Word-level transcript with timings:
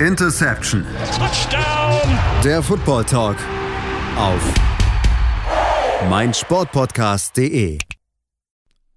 Interception. 0.00 0.84
Touchdown. 1.16 2.18
Der 2.44 2.62
Football 2.62 3.04
Talk 3.04 3.36
auf 4.18 4.42
meinsportpodcast.de. 6.10 7.78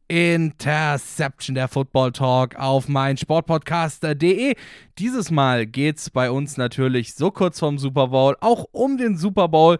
Interception, 0.09 1.55
der 1.55 1.69
Football 1.69 2.11
Talk 2.11 2.57
auf 2.57 2.89
meinsportpodcast.de. 2.89 4.55
Dieses 4.97 5.31
Mal 5.31 5.65
geht 5.65 5.99
es 5.99 6.09
bei 6.09 6.29
uns 6.29 6.57
natürlich 6.57 7.15
so 7.15 7.31
kurz 7.31 7.59
vorm 7.59 7.77
Super 7.77 8.07
Bowl 8.09 8.35
auch 8.41 8.65
um 8.73 8.97
den 8.97 9.15
Super 9.15 9.47
Bowl. 9.47 9.77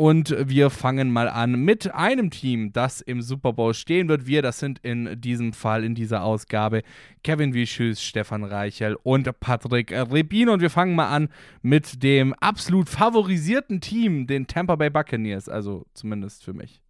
Und 0.00 0.32
wir 0.38 0.70
fangen 0.70 1.10
mal 1.10 1.28
an 1.28 1.64
mit 1.64 1.92
einem 1.92 2.30
Team, 2.30 2.72
das 2.72 3.00
im 3.00 3.20
Super 3.20 3.52
Bowl 3.52 3.74
stehen 3.74 4.06
wird. 4.06 4.28
Wir, 4.28 4.42
das 4.42 4.60
sind 4.60 4.78
in 4.84 5.20
diesem 5.20 5.52
Fall, 5.52 5.82
in 5.82 5.96
dieser 5.96 6.22
Ausgabe, 6.22 6.84
Kevin 7.24 7.52
Wischüs, 7.52 8.00
Stefan 8.00 8.44
Reichel 8.44 8.96
und 9.02 9.28
Patrick 9.40 9.90
Rebin. 9.90 10.50
Und 10.50 10.60
wir 10.60 10.70
fangen 10.70 10.94
mal 10.94 11.08
an 11.08 11.30
mit 11.62 12.04
dem 12.04 12.32
absolut 12.34 12.88
favorisierten 12.88 13.80
Team, 13.80 14.28
den 14.28 14.46
Tampa 14.46 14.76
Bay 14.76 14.88
Buccaneers. 14.88 15.48
Also 15.48 15.84
zumindest 15.94 16.44
für 16.44 16.52
mich. 16.52 16.80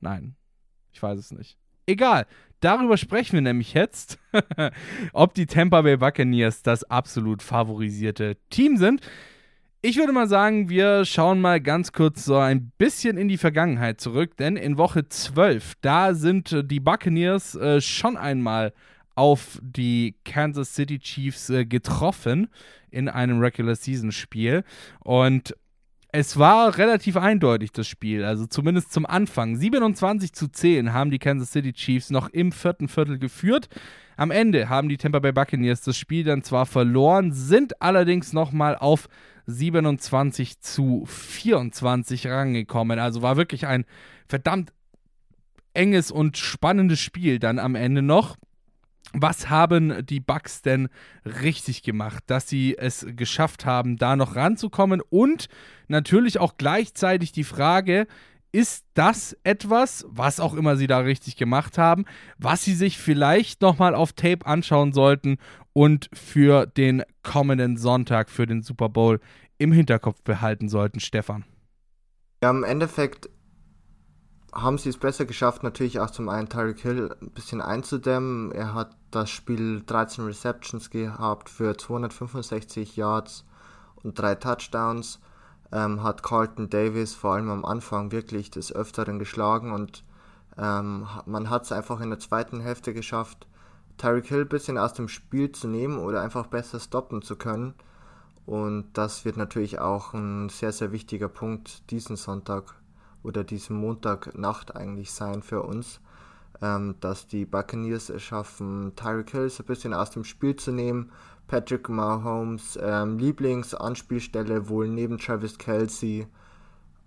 Nein, 0.00 0.36
ich 0.92 1.02
weiß 1.02 1.18
es 1.18 1.32
nicht. 1.32 1.56
Egal, 1.86 2.26
darüber 2.60 2.98
sprechen 2.98 3.32
wir 3.32 3.40
nämlich 3.40 3.72
jetzt, 3.72 4.18
ob 5.14 5.32
die 5.32 5.46
Tampa 5.46 5.80
Bay 5.80 5.96
Buccaneers 5.96 6.62
das 6.62 6.84
absolut 6.84 7.42
favorisierte 7.42 8.36
Team 8.50 8.76
sind. 8.76 9.00
Ich 9.84 9.96
würde 9.96 10.12
mal 10.12 10.28
sagen, 10.28 10.68
wir 10.68 11.04
schauen 11.04 11.40
mal 11.40 11.60
ganz 11.60 11.90
kurz 11.90 12.24
so 12.24 12.36
ein 12.36 12.70
bisschen 12.78 13.16
in 13.16 13.26
die 13.26 13.36
Vergangenheit 13.36 14.00
zurück, 14.00 14.36
denn 14.36 14.54
in 14.54 14.78
Woche 14.78 15.08
12, 15.08 15.72
da 15.80 16.14
sind 16.14 16.56
die 16.70 16.78
Buccaneers 16.78 17.56
äh, 17.56 17.80
schon 17.80 18.16
einmal 18.16 18.74
auf 19.16 19.58
die 19.60 20.14
Kansas 20.24 20.76
City 20.76 21.00
Chiefs 21.00 21.50
äh, 21.50 21.64
getroffen 21.64 22.48
in 22.92 23.08
einem 23.08 23.40
Regular 23.40 23.74
Season 23.74 24.12
Spiel 24.12 24.62
und 25.00 25.56
es 26.12 26.38
war 26.38 26.78
relativ 26.78 27.16
eindeutig, 27.16 27.72
das 27.72 27.88
Spiel, 27.88 28.22
also 28.22 28.46
zumindest 28.46 28.92
zum 28.92 29.04
Anfang. 29.04 29.56
27 29.56 30.32
zu 30.32 30.46
10 30.46 30.92
haben 30.92 31.10
die 31.10 31.18
Kansas 31.18 31.50
City 31.50 31.72
Chiefs 31.72 32.10
noch 32.10 32.28
im 32.28 32.52
vierten 32.52 32.86
Viertel 32.86 33.18
geführt. 33.18 33.68
Am 34.16 34.30
Ende 34.30 34.68
haben 34.68 34.88
die 34.88 34.98
Tampa 34.98 35.18
Bay 35.18 35.32
Buccaneers 35.32 35.80
das 35.80 35.96
Spiel 35.96 36.22
dann 36.22 36.42
zwar 36.42 36.66
verloren, 36.66 37.32
sind 37.32 37.82
allerdings 37.82 38.32
nochmal 38.32 38.76
auf 38.76 39.08
27 39.46 40.60
zu 40.60 41.04
24 41.06 42.26
rangekommen. 42.26 42.98
Also 42.98 43.22
war 43.22 43.36
wirklich 43.36 43.66
ein 43.66 43.84
verdammt 44.28 44.72
enges 45.74 46.10
und 46.10 46.36
spannendes 46.36 47.00
Spiel 47.00 47.38
dann 47.38 47.58
am 47.58 47.74
Ende 47.74 48.02
noch. 48.02 48.36
Was 49.14 49.50
haben 49.50 50.06
die 50.06 50.20
Bucks 50.20 50.62
denn 50.62 50.88
richtig 51.24 51.82
gemacht, 51.82 52.24
dass 52.28 52.48
sie 52.48 52.78
es 52.78 53.06
geschafft 53.10 53.66
haben, 53.66 53.96
da 53.96 54.16
noch 54.16 54.36
ranzukommen? 54.36 55.02
Und 55.10 55.48
natürlich 55.88 56.38
auch 56.38 56.56
gleichzeitig 56.56 57.32
die 57.32 57.44
Frage, 57.44 58.06
ist 58.52 58.84
das 58.92 59.36
etwas, 59.44 60.04
was 60.08 60.38
auch 60.38 60.54
immer 60.54 60.76
sie 60.76 60.86
da 60.86 60.98
richtig 60.98 61.36
gemacht 61.36 61.78
haben, 61.78 62.04
was 62.38 62.62
sie 62.62 62.74
sich 62.74 62.98
vielleicht 62.98 63.62
nochmal 63.62 63.94
auf 63.94 64.12
Tape 64.12 64.46
anschauen 64.46 64.92
sollten 64.92 65.38
und 65.72 66.10
für 66.12 66.66
den 66.66 67.02
kommenden 67.22 67.78
Sonntag, 67.78 68.28
für 68.28 68.46
den 68.46 68.62
Super 68.62 68.90
Bowl 68.90 69.20
im 69.56 69.72
Hinterkopf 69.72 70.22
behalten 70.22 70.68
sollten, 70.68 71.00
Stefan? 71.00 71.44
Ja, 72.42 72.50
im 72.50 72.64
Endeffekt 72.64 73.30
haben 74.52 74.76
sie 74.76 74.90
es 74.90 74.98
besser 74.98 75.24
geschafft, 75.24 75.62
natürlich 75.62 75.98
auch 75.98 76.10
zum 76.10 76.28
einen 76.28 76.48
Tyreek 76.48 76.80
Hill 76.80 77.16
ein 77.22 77.30
bisschen 77.30 77.62
einzudämmen. 77.62 78.52
Er 78.52 78.74
hat 78.74 78.96
das 79.10 79.30
Spiel 79.30 79.82
13 79.86 80.24
Receptions 80.26 80.90
gehabt 80.90 81.48
für 81.48 81.76
265 81.76 82.96
Yards 82.96 83.46
und 84.02 84.18
drei 84.18 84.34
Touchdowns 84.34 85.20
ähm, 85.72 86.02
hat 86.02 86.22
Carlton 86.22 86.70
Davis 86.70 87.14
vor 87.14 87.34
allem 87.34 87.50
am 87.50 87.64
Anfang 87.64 88.12
wirklich 88.12 88.50
des 88.50 88.72
Öfteren 88.72 89.18
geschlagen 89.18 89.72
und 89.72 90.04
ähm, 90.58 91.06
man 91.26 91.50
hat 91.50 91.64
es 91.64 91.72
einfach 91.72 92.00
in 92.00 92.10
der 92.10 92.18
zweiten 92.18 92.60
Hälfte 92.60 92.92
geschafft, 92.92 93.46
Tyreek 93.96 94.26
Hill 94.26 94.42
ein 94.42 94.48
bisschen 94.48 94.78
aus 94.78 94.94
dem 94.94 95.08
Spiel 95.08 95.52
zu 95.52 95.68
nehmen 95.68 95.98
oder 95.98 96.22
einfach 96.22 96.46
besser 96.46 96.80
stoppen 96.80 97.22
zu 97.22 97.36
können. 97.36 97.74
Und 98.46 98.86
das 98.94 99.24
wird 99.24 99.36
natürlich 99.36 99.78
auch 99.78 100.14
ein 100.14 100.48
sehr, 100.48 100.72
sehr 100.72 100.90
wichtiger 100.92 101.28
Punkt 101.28 101.90
diesen 101.90 102.16
Sonntag 102.16 102.74
oder 103.22 103.44
diesen 103.44 103.76
Montagnacht 103.76 104.74
eigentlich 104.74 105.12
sein 105.12 105.42
für 105.42 105.62
uns, 105.62 106.00
ähm, 106.60 106.96
dass 107.00 107.28
die 107.28 107.44
Buccaneers 107.44 108.08
es 108.08 108.22
schaffen, 108.22 108.92
Tyreek 108.96 109.30
Hill 109.30 109.48
so 109.48 109.62
ein 109.62 109.66
bisschen 109.66 109.94
aus 109.94 110.10
dem 110.10 110.24
Spiel 110.24 110.56
zu 110.56 110.72
nehmen, 110.72 111.12
Patrick 111.52 111.90
Mahomes 111.90 112.78
ähm, 112.82 113.18
Lieblingsanspielstelle 113.18 114.70
wohl 114.70 114.88
neben 114.88 115.18
Travis 115.18 115.58
Kelsey 115.58 116.26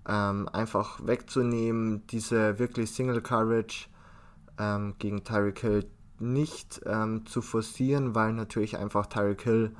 ähm, 0.08 0.48
einfach 0.54 1.00
wegzunehmen, 1.04 2.06
diese 2.12 2.60
wirklich 2.60 2.92
Single 2.92 3.22
Coverage 3.22 3.88
ähm, 4.60 4.94
gegen 5.00 5.24
Tyreek 5.24 5.62
Hill 5.62 5.90
nicht 6.20 6.80
ähm, 6.86 7.26
zu 7.26 7.42
forcieren, 7.42 8.14
weil 8.14 8.34
natürlich 8.34 8.78
einfach 8.78 9.08
Tyreek 9.08 9.42
Hill 9.42 9.76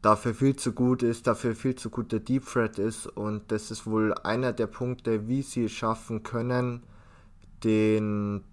dafür 0.00 0.32
viel 0.32 0.54
zu 0.54 0.72
gut 0.72 1.02
ist, 1.02 1.26
dafür 1.26 1.56
viel 1.56 1.74
zu 1.74 1.90
gut 1.90 2.12
der 2.12 2.20
Deep 2.20 2.46
Threat 2.46 2.78
ist 2.78 3.08
und 3.08 3.50
das 3.50 3.72
ist 3.72 3.84
wohl 3.84 4.14
einer 4.14 4.52
der 4.52 4.68
Punkte, 4.68 5.26
wie 5.26 5.42
sie 5.42 5.64
es 5.64 5.72
schaffen 5.72 6.22
können, 6.22 6.84
den 7.64 8.44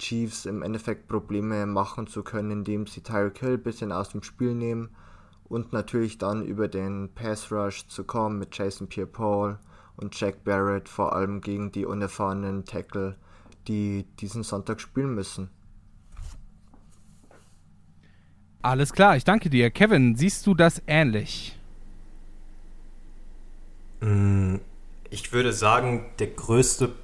Chiefs 0.00 0.46
im 0.46 0.62
Endeffekt 0.62 1.06
Probleme 1.06 1.66
machen 1.66 2.06
zu 2.06 2.22
können, 2.22 2.50
indem 2.50 2.86
sie 2.86 3.02
Tyreek 3.02 3.38
Hill 3.38 3.54
ein 3.54 3.62
bisschen 3.62 3.92
aus 3.92 4.08
dem 4.08 4.22
Spiel 4.22 4.54
nehmen 4.54 4.88
und 5.44 5.72
natürlich 5.72 6.18
dann 6.18 6.44
über 6.44 6.68
den 6.68 7.10
Pass 7.14 7.52
Rush 7.52 7.86
zu 7.88 8.04
kommen 8.04 8.38
mit 8.38 8.56
Jason 8.56 8.88
Pierre-Paul 8.88 9.58
und 9.96 10.18
Jack 10.18 10.44
Barrett, 10.44 10.88
vor 10.88 11.14
allem 11.14 11.40
gegen 11.40 11.70
die 11.72 11.84
unerfahrenen 11.84 12.64
Tackle, 12.64 13.16
die 13.68 14.06
diesen 14.18 14.42
Sonntag 14.42 14.80
spielen 14.80 15.14
müssen. 15.14 15.50
Alles 18.62 18.92
klar, 18.92 19.16
ich 19.16 19.24
danke 19.24 19.50
dir. 19.50 19.70
Kevin, 19.70 20.16
siehst 20.16 20.46
du 20.46 20.54
das 20.54 20.82
ähnlich? 20.86 21.58
Mm, 24.00 24.56
ich 25.10 25.32
würde 25.32 25.52
sagen, 25.52 26.06
der 26.18 26.28
größte 26.28 26.94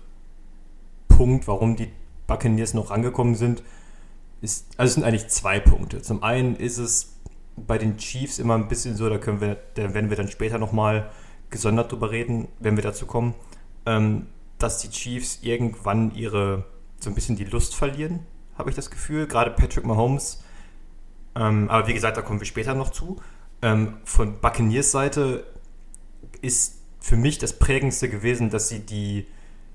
Punkt, 1.08 1.48
warum 1.48 1.76
die 1.76 1.90
Buccaneers 2.26 2.74
noch 2.74 2.90
rangekommen 2.90 3.34
sind, 3.34 3.62
ist, 4.40 4.66
also 4.76 4.88
es 4.88 4.94
sind 4.94 5.04
eigentlich 5.04 5.28
zwei 5.28 5.60
Punkte. 5.60 6.02
Zum 6.02 6.22
einen 6.22 6.56
ist 6.56 6.78
es 6.78 7.16
bei 7.56 7.78
den 7.78 7.96
Chiefs 7.96 8.38
immer 8.38 8.54
ein 8.54 8.68
bisschen 8.68 8.96
so, 8.96 9.08
da 9.08 9.18
können 9.18 9.40
wir, 9.40 9.56
da 9.74 9.94
werden 9.94 10.10
wir 10.10 10.16
dann 10.16 10.28
später 10.28 10.58
nochmal 10.58 11.10
gesondert 11.50 11.92
drüber 11.92 12.10
reden, 12.10 12.48
wenn 12.58 12.76
wir 12.76 12.82
dazu 12.82 13.06
kommen, 13.06 13.34
ähm, 13.86 14.26
dass 14.58 14.78
die 14.78 14.90
Chiefs 14.90 15.38
irgendwann 15.42 16.14
ihre, 16.14 16.64
so 16.98 17.10
ein 17.10 17.14
bisschen 17.14 17.36
die 17.36 17.44
Lust 17.44 17.74
verlieren, 17.74 18.20
habe 18.58 18.70
ich 18.70 18.76
das 18.76 18.90
Gefühl. 18.90 19.26
Gerade 19.26 19.50
Patrick 19.52 19.84
Mahomes, 19.84 20.42
ähm, 21.34 21.68
aber 21.70 21.86
wie 21.86 21.94
gesagt, 21.94 22.16
da 22.16 22.22
kommen 22.22 22.40
wir 22.40 22.46
später 22.46 22.74
noch 22.74 22.90
zu. 22.90 23.20
Ähm, 23.62 23.98
von 24.04 24.40
Buccaneers 24.40 24.90
Seite 24.90 25.44
ist 26.42 26.80
für 27.00 27.16
mich 27.16 27.38
das 27.38 27.58
prägendste 27.58 28.08
gewesen, 28.08 28.50
dass 28.50 28.68
sie 28.68 28.80
die, 28.80 29.26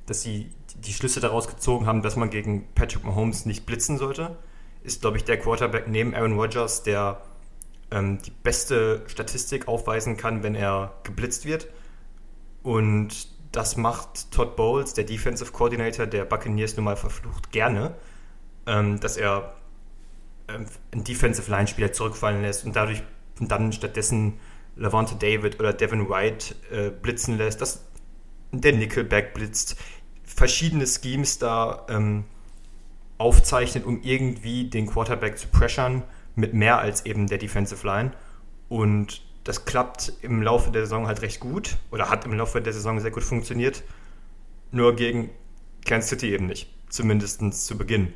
dass 0.05 0.21
sie 0.21 0.51
die 0.81 0.93
Schlüsse 0.93 1.19
daraus 1.19 1.47
gezogen 1.47 1.85
haben, 1.85 2.01
dass 2.01 2.15
man 2.15 2.29
gegen 2.29 2.67
Patrick 2.73 3.03
Mahomes 3.03 3.45
nicht 3.45 3.65
blitzen 3.65 3.97
sollte, 3.97 4.37
ist, 4.83 5.01
glaube 5.01 5.17
ich, 5.17 5.23
der 5.23 5.37
Quarterback 5.37 5.87
neben 5.87 6.15
Aaron 6.15 6.39
Rodgers, 6.39 6.83
der 6.83 7.21
ähm, 7.91 8.19
die 8.21 8.31
beste 8.31 9.03
Statistik 9.07 9.67
aufweisen 9.67 10.17
kann, 10.17 10.43
wenn 10.43 10.55
er 10.55 10.93
geblitzt 11.03 11.45
wird. 11.45 11.67
Und 12.63 13.27
das 13.51 13.77
macht 13.77 14.31
Todd 14.31 14.55
Bowles, 14.55 14.93
der 14.93 15.03
Defensive 15.03 15.51
Coordinator 15.51 16.05
der 16.05 16.25
Buccaneers, 16.25 16.75
nun 16.75 16.85
mal 16.85 16.95
verflucht 16.95 17.51
gerne, 17.51 17.95
ähm, 18.65 18.99
dass 18.99 19.17
er 19.17 19.55
ähm, 20.47 20.65
einen 20.91 21.03
Defensive 21.03 21.49
Line-Spieler 21.51 21.91
zurückfallen 21.91 22.41
lässt 22.41 22.65
und 22.65 22.75
dadurch 22.75 23.03
dann 23.39 23.73
stattdessen 23.73 24.39
Levante 24.75 25.15
David 25.15 25.59
oder 25.59 25.73
Devin 25.73 26.09
White 26.09 26.55
äh, 26.71 26.89
blitzen 26.89 27.37
lässt, 27.37 27.61
dass 27.61 27.85
der 28.51 28.73
Nickelback 28.73 29.33
blitzt 29.33 29.77
verschiedene 30.35 30.85
Schemes 30.87 31.39
da 31.39 31.85
ähm, 31.89 32.23
aufzeichnet, 33.17 33.85
um 33.85 34.01
irgendwie 34.01 34.69
den 34.69 34.87
Quarterback 34.87 35.37
zu 35.37 35.47
pressern 35.47 36.03
mit 36.35 36.53
mehr 36.53 36.79
als 36.79 37.05
eben 37.05 37.27
der 37.27 37.37
Defensive 37.37 37.85
Line. 37.85 38.11
Und 38.69 39.21
das 39.43 39.65
klappt 39.65 40.13
im 40.21 40.41
Laufe 40.41 40.71
der 40.71 40.83
Saison 40.83 41.07
halt 41.07 41.21
recht 41.21 41.39
gut 41.39 41.77
oder 41.91 42.09
hat 42.09 42.25
im 42.25 42.33
Laufe 42.33 42.61
der 42.61 42.73
Saison 42.73 42.99
sehr 42.99 43.11
gut 43.11 43.23
funktioniert. 43.23 43.83
Nur 44.71 44.95
gegen 44.95 45.29
Kansas 45.85 46.09
City 46.09 46.31
eben 46.33 46.45
nicht. 46.45 46.69
Zumindest 46.89 47.41
zu 47.65 47.77
Beginn. 47.77 48.13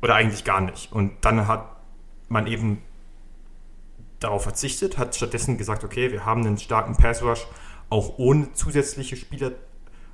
Oder 0.00 0.14
eigentlich 0.14 0.44
gar 0.44 0.60
nicht. 0.60 0.92
Und 0.92 1.12
dann 1.24 1.46
hat 1.46 1.76
man 2.28 2.46
eben 2.46 2.82
darauf 4.18 4.42
verzichtet, 4.42 4.98
hat 4.98 5.14
stattdessen 5.14 5.58
gesagt, 5.58 5.84
okay, 5.84 6.12
wir 6.12 6.24
haben 6.24 6.44
einen 6.46 6.58
starken 6.58 6.96
Pass 6.96 7.22
Rush, 7.22 7.46
auch 7.88 8.18
ohne 8.18 8.52
zusätzliche 8.52 9.16
Spieler 9.16 9.52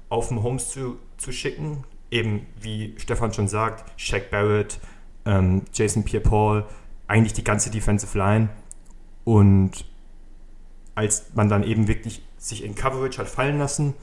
auf 0.08 0.28
dem 0.28 0.43
Homes 0.43 0.70
zu, 0.70 0.99
zu 1.16 1.32
schicken. 1.32 1.84
Eben 2.10 2.46
wie 2.60 2.94
Stefan 2.99 3.32
schon 3.32 3.49
sagt, 3.49 3.84
Shaq 4.00 4.31
Barrett, 4.31 4.81
ähm, 5.26 5.62
Jason 5.72 6.05
Pierre-Paul, 6.05 6.64
eigentlich 7.06 7.34
die 7.34 7.44
ganze 7.44 7.70
Defensive 7.70 8.16
Line. 8.16 8.49
Und 9.25 9.84
als 10.94 11.34
man 11.34 11.49
dann 11.49 11.62
eben 11.62 11.87
wirklich 11.87 12.22
sich 12.38 12.64
in 12.64 12.75
Coverage 12.75 13.19
hat 13.19 13.28
fallen 13.28 13.58
lassen, 13.58 13.94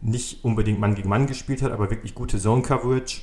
nicht 0.00 0.44
unbedingt 0.44 0.78
Mann 0.78 0.94
gegen 0.94 1.08
Mann 1.08 1.26
gespielt 1.26 1.62
hat, 1.62 1.72
aber 1.72 1.90
wirklich 1.90 2.14
gute 2.14 2.38
Zone-Coverage, 2.38 3.22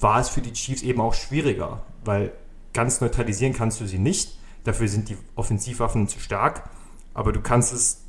war 0.00 0.20
es 0.20 0.28
für 0.28 0.40
die 0.40 0.52
Chiefs 0.52 0.82
eben 0.82 1.00
auch 1.00 1.14
schwieriger, 1.14 1.82
weil 2.04 2.32
ganz 2.72 3.00
neutralisieren 3.00 3.52
kannst 3.52 3.80
du 3.80 3.86
sie 3.86 3.98
nicht. 3.98 4.38
Dafür 4.64 4.88
sind 4.88 5.08
die 5.08 5.16
Offensivwaffen 5.34 6.06
zu 6.06 6.20
stark, 6.20 6.70
aber 7.14 7.32
du 7.32 7.40
kannst 7.40 7.72
es 7.72 8.04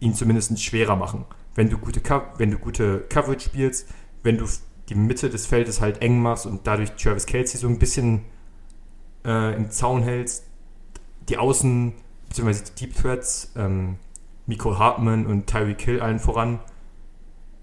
ihnen 0.00 0.14
zumindest 0.14 0.60
schwerer 0.62 0.96
machen. 0.96 1.24
Wenn 1.54 1.68
du 1.68 1.78
gute, 1.78 2.00
wenn 2.38 2.50
du 2.50 2.58
gute 2.58 3.00
Coverage 3.08 3.46
spielst, 3.46 3.88
wenn 4.22 4.38
du 4.38 4.46
die 4.88 4.94
Mitte 4.94 5.30
des 5.30 5.46
Feldes 5.46 5.80
halt 5.80 6.02
eng 6.02 6.20
machst 6.20 6.46
und 6.46 6.66
dadurch 6.66 6.92
Travis 6.92 7.26
Kelsey 7.26 7.58
so 7.58 7.68
ein 7.68 7.78
bisschen 7.78 8.24
äh, 9.24 9.54
im 9.54 9.70
Zaun 9.70 10.02
hältst, 10.02 10.46
die 11.28 11.38
Außen, 11.38 11.92
beziehungsweise 12.28 12.64
die 12.64 12.86
Deep 12.86 12.96
Threats, 12.96 13.52
ähm, 13.56 13.96
Miko 14.46 14.78
Hartman 14.78 15.26
und 15.26 15.46
Tyreek 15.46 15.80
Hill 15.82 16.00
allen 16.00 16.18
voran, 16.18 16.58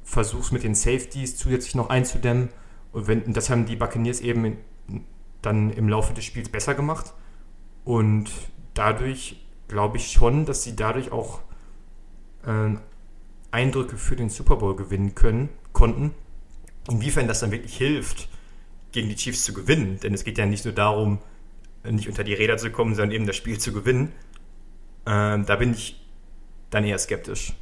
versuchst 0.04 0.52
mit 0.52 0.64
den 0.64 0.76
Safeties 0.76 1.38
zusätzlich 1.38 1.76
noch 1.76 1.90
einzudämmen. 1.90 2.50
Und, 2.92 3.08
wenn, 3.08 3.24
und 3.24 3.36
das 3.36 3.50
haben 3.50 3.66
die 3.66 3.76
Buccaneers 3.76 4.22
eben 4.22 4.46
in, 4.46 4.58
dann 5.42 5.70
im 5.72 5.90
Laufe 5.90 6.14
des 6.14 6.26
Spiels 6.26 6.50
besser 6.50 6.74
gemacht. 6.74 7.14
Und 7.84 8.32
dadurch 8.74 9.46
glaube 9.68 9.98
ich 9.98 10.12
schon, 10.12 10.46
dass 10.46 10.64
sie 10.64 10.76
dadurch 10.76 11.12
auch 11.12 11.42
äh, 12.46 12.76
Eindrücke 13.52 13.98
für 13.98 14.16
den 14.16 14.30
Super 14.30 14.58
Bowl 14.58 14.76
gewinnen 14.76 15.16
können, 15.16 15.50
konnten. 15.74 16.12
Inwiefern 16.90 17.28
das 17.28 17.40
dann 17.40 17.52
wirklich 17.52 17.78
hilft, 17.78 18.30
gegen 18.92 19.10
die 19.10 19.16
Chiefs 19.16 19.44
zu 19.44 19.54
gewinnen. 19.54 20.00
Denn 20.02 20.14
es 20.14 20.24
geht 20.24 20.38
ja 20.38 20.46
nicht 20.46 20.66
nur 20.66 20.74
darum, 20.74 21.20
nicht 21.84 22.08
unter 22.08 22.24
die 22.24 22.34
Räder 22.34 22.58
zu 22.58 22.72
kommen, 22.72 22.96
sondern 22.96 23.12
eben 23.12 23.28
das 23.28 23.36
Spiel 23.36 23.58
zu 23.58 23.74
gewinnen. 23.74 24.12
Ähm, 25.06 25.46
da 25.46 25.56
bin 25.56 25.74
ich 25.74 26.06
dann 26.70 26.84
eher 26.84 27.00
skeptisch. 27.00 27.54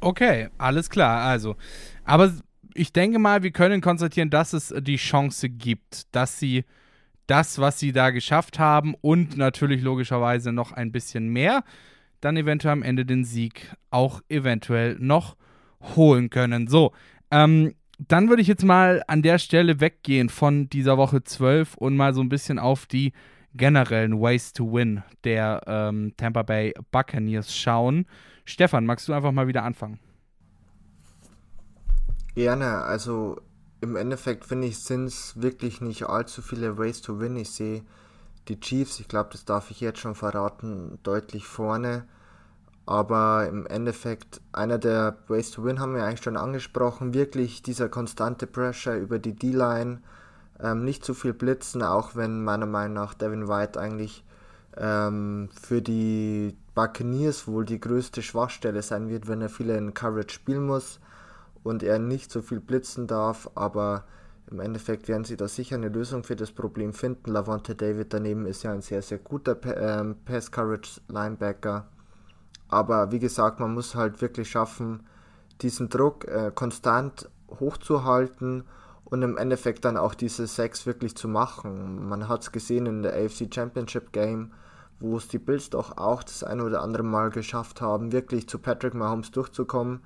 Okay, 0.00 0.48
alles 0.56 0.88
klar. 0.88 1.22
Also, 1.22 1.56
aber 2.04 2.32
ich 2.74 2.92
denke 2.92 3.18
mal, 3.18 3.42
wir 3.42 3.50
können 3.50 3.80
konstatieren, 3.80 4.30
dass 4.30 4.52
es 4.52 4.74
die 4.80 4.96
Chance 4.96 5.50
gibt, 5.50 6.14
dass 6.14 6.38
sie 6.38 6.64
das, 7.26 7.58
was 7.58 7.78
sie 7.78 7.92
da 7.92 8.10
geschafft 8.10 8.58
haben 8.58 8.94
und 9.00 9.36
natürlich 9.36 9.82
logischerweise 9.82 10.52
noch 10.52 10.72
ein 10.72 10.90
bisschen 10.90 11.28
mehr, 11.28 11.62
dann 12.20 12.36
eventuell 12.36 12.72
am 12.72 12.82
Ende 12.82 13.04
den 13.04 13.24
Sieg 13.24 13.74
auch 13.90 14.22
eventuell 14.28 14.96
noch 14.98 15.36
holen 15.96 16.30
können. 16.30 16.66
So, 16.68 16.92
ähm, 17.30 17.74
dann 17.98 18.28
würde 18.28 18.42
ich 18.42 18.48
jetzt 18.48 18.64
mal 18.64 19.02
an 19.06 19.22
der 19.22 19.38
Stelle 19.38 19.80
weggehen 19.80 20.28
von 20.28 20.68
dieser 20.68 20.96
Woche 20.96 21.22
12 21.22 21.74
und 21.74 21.96
mal 21.96 22.14
so 22.14 22.20
ein 22.20 22.28
bisschen 22.28 22.58
auf 22.58 22.86
die 22.86 23.12
generellen 23.54 24.20
Ways 24.20 24.52
to 24.52 24.72
Win 24.72 25.02
der 25.24 25.62
ähm, 25.66 26.14
Tampa 26.16 26.42
Bay 26.42 26.72
Buccaneers 26.90 27.54
schauen. 27.54 28.06
Stefan, 28.44 28.86
magst 28.86 29.08
du 29.08 29.12
einfach 29.12 29.32
mal 29.32 29.48
wieder 29.48 29.64
anfangen? 29.64 29.98
Gerne, 32.34 32.82
also 32.82 33.36
im 33.80 33.96
Endeffekt 33.96 34.44
finde 34.44 34.68
ich, 34.68 34.78
sind 34.78 35.06
es 35.06 35.40
wirklich 35.40 35.80
nicht 35.80 36.04
allzu 36.04 36.42
viele 36.42 36.78
Ways 36.78 37.00
to 37.00 37.18
Win. 37.20 37.36
Ich 37.36 37.50
sehe 37.50 37.82
die 38.50 38.60
Chiefs, 38.60 39.00
ich 39.00 39.08
glaube, 39.08 39.30
das 39.32 39.44
darf 39.44 39.70
ich 39.70 39.80
jetzt 39.80 40.00
schon 40.00 40.14
verraten, 40.14 40.98
deutlich 41.02 41.46
vorne. 41.46 42.04
Aber 42.84 43.46
im 43.48 43.66
Endeffekt, 43.66 44.40
einer 44.52 44.78
der 44.78 45.16
Ways 45.28 45.52
to 45.52 45.64
Win 45.64 45.78
haben 45.78 45.94
wir 45.94 46.04
eigentlich 46.04 46.22
schon 46.22 46.36
angesprochen. 46.36 47.14
Wirklich 47.14 47.62
dieser 47.62 47.88
konstante 47.88 48.48
Pressure 48.48 48.96
über 48.96 49.20
die 49.20 49.34
D-Line. 49.34 50.02
Ähm, 50.58 50.84
nicht 50.84 51.04
zu 51.04 51.14
viel 51.14 51.32
blitzen, 51.32 51.82
auch 51.82 52.16
wenn 52.16 52.42
meiner 52.42 52.66
Meinung 52.66 52.94
nach 52.94 53.14
Devin 53.14 53.48
White 53.48 53.78
eigentlich 53.78 54.24
ähm, 54.76 55.48
für 55.60 55.80
die 55.80 56.56
Buccaneers 56.74 57.46
wohl 57.46 57.64
die 57.64 57.80
größte 57.80 58.22
Schwachstelle 58.22 58.82
sein 58.82 59.08
wird, 59.08 59.28
wenn 59.28 59.40
er 59.40 59.48
viele 59.48 59.76
in 59.76 59.94
Coverage 59.94 60.34
spielen 60.34 60.66
muss 60.66 60.98
und 61.62 61.82
er 61.82 61.98
nicht 61.98 62.32
so 62.32 62.42
viel 62.42 62.60
blitzen 62.60 63.06
darf. 63.06 63.48
Aber 63.54 64.04
im 64.50 64.60
Endeffekt 64.60 65.08
werden 65.08 65.24
sie 65.24 65.36
da 65.36 65.46
sicher 65.46 65.76
eine 65.76 65.88
Lösung 65.88 66.24
für 66.24 66.36
das 66.36 66.50
Problem 66.50 66.92
finden. 66.92 67.30
Lavonte 67.30 67.74
David 67.74 68.12
daneben 68.12 68.46
ist 68.46 68.62
ja 68.64 68.72
ein 68.72 68.82
sehr, 68.82 69.02
sehr 69.02 69.18
guter 69.18 69.56
ähm, 69.76 70.16
Pass-Coverage-Linebacker. 70.24 71.86
Aber 72.68 73.12
wie 73.12 73.18
gesagt, 73.18 73.60
man 73.60 73.74
muss 73.74 73.94
halt 73.94 74.20
wirklich 74.20 74.50
schaffen, 74.50 75.04
diesen 75.60 75.88
Druck 75.88 76.26
äh, 76.26 76.50
konstant 76.54 77.28
hochzuhalten 77.60 78.64
und 79.04 79.22
im 79.22 79.36
Endeffekt 79.36 79.84
dann 79.84 79.96
auch 79.96 80.14
diese 80.14 80.46
Sex 80.46 80.86
wirklich 80.86 81.16
zu 81.16 81.28
machen. 81.28 82.08
Man 82.08 82.28
hat 82.28 82.42
es 82.42 82.52
gesehen 82.52 82.86
in 82.86 83.02
der 83.02 83.14
AFC 83.14 83.52
Championship 83.52 84.12
Game, 84.12 84.52
wo 85.00 85.16
es 85.16 85.28
die 85.28 85.38
Bills 85.38 85.70
doch 85.70 85.96
auch 85.96 86.22
das 86.22 86.44
eine 86.44 86.64
oder 86.64 86.82
andere 86.82 87.02
Mal 87.02 87.30
geschafft 87.30 87.80
haben, 87.80 88.12
wirklich 88.12 88.48
zu 88.48 88.58
Patrick 88.58 88.94
Mahomes 88.94 89.30
durchzukommen, 89.30 90.00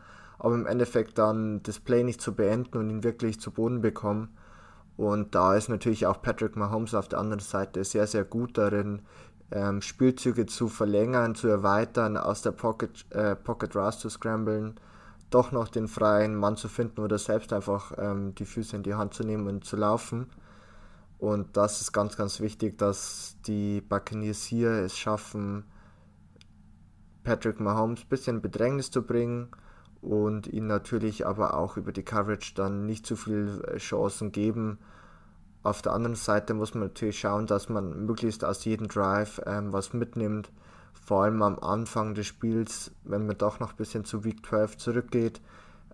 aber 0.44 0.56
im 0.56 0.66
Endeffekt 0.66 1.16
dann 1.16 1.62
das 1.62 1.80
Play 1.80 2.04
nicht 2.04 2.20
zu 2.20 2.34
beenden 2.34 2.76
und 2.76 2.90
ihn 2.90 3.02
wirklich 3.02 3.40
zu 3.40 3.50
Boden 3.50 3.80
bekommen. 3.80 4.36
Und 4.98 5.34
da 5.34 5.54
ist 5.54 5.70
natürlich 5.70 6.06
auch 6.06 6.20
Patrick 6.20 6.54
Mahomes 6.54 6.94
auf 6.94 7.08
der 7.08 7.18
anderen 7.18 7.40
Seite 7.40 7.82
sehr, 7.82 8.06
sehr 8.06 8.24
gut 8.24 8.58
darin, 8.58 9.00
ähm, 9.50 9.80
Spielzüge 9.80 10.44
zu 10.44 10.68
verlängern, 10.68 11.34
zu 11.34 11.48
erweitern, 11.48 12.18
aus 12.18 12.42
der 12.42 12.52
Pocket, 12.52 13.06
äh, 13.10 13.34
Pocket 13.36 13.74
Rush 13.74 13.96
zu 13.96 14.10
scramblen, 14.10 14.74
doch 15.30 15.50
noch 15.50 15.68
den 15.68 15.88
freien 15.88 16.34
Mann 16.34 16.58
zu 16.58 16.68
finden 16.68 17.00
oder 17.00 17.16
selbst 17.16 17.50
einfach 17.54 17.92
ähm, 17.96 18.34
die 18.34 18.44
Füße 18.44 18.76
in 18.76 18.82
die 18.82 18.94
Hand 18.94 19.14
zu 19.14 19.24
nehmen 19.24 19.46
und 19.46 19.64
zu 19.64 19.76
laufen. 19.76 20.26
Und 21.18 21.56
das 21.56 21.80
ist 21.80 21.92
ganz, 21.92 22.18
ganz 22.18 22.40
wichtig, 22.40 22.76
dass 22.76 23.38
die 23.46 23.80
Buccaneers 23.80 24.44
hier 24.44 24.72
es 24.72 24.98
schaffen, 24.98 25.64
Patrick 27.22 27.60
Mahomes 27.60 28.02
ein 28.02 28.08
bisschen 28.10 28.42
Bedrängnis 28.42 28.90
zu 28.90 29.00
bringen 29.00 29.48
und 30.04 30.46
ihn 30.46 30.66
natürlich 30.66 31.26
aber 31.26 31.54
auch 31.54 31.76
über 31.76 31.92
die 31.92 32.02
Coverage 32.02 32.54
dann 32.54 32.86
nicht 32.86 33.06
zu 33.06 33.16
viel 33.16 33.62
äh, 33.66 33.78
Chancen 33.78 34.32
geben, 34.32 34.78
auf 35.64 35.80
der 35.80 35.94
anderen 35.94 36.14
Seite 36.14 36.52
muss 36.52 36.74
man 36.74 36.88
natürlich 36.88 37.18
schauen, 37.18 37.46
dass 37.46 37.70
man 37.70 38.04
möglichst 38.04 38.44
aus 38.44 38.66
jedem 38.66 38.86
Drive 38.86 39.40
ähm, 39.46 39.72
was 39.72 39.94
mitnimmt. 39.94 40.52
Vor 40.92 41.24
allem 41.24 41.40
am 41.42 41.58
Anfang 41.58 42.14
des 42.14 42.26
Spiels, 42.26 42.92
wenn 43.02 43.26
man 43.26 43.38
doch 43.38 43.60
noch 43.60 43.70
ein 43.70 43.76
bisschen 43.76 44.04
zu 44.04 44.24
Week 44.24 44.44
12 44.44 44.76
zurückgeht, 44.76 45.40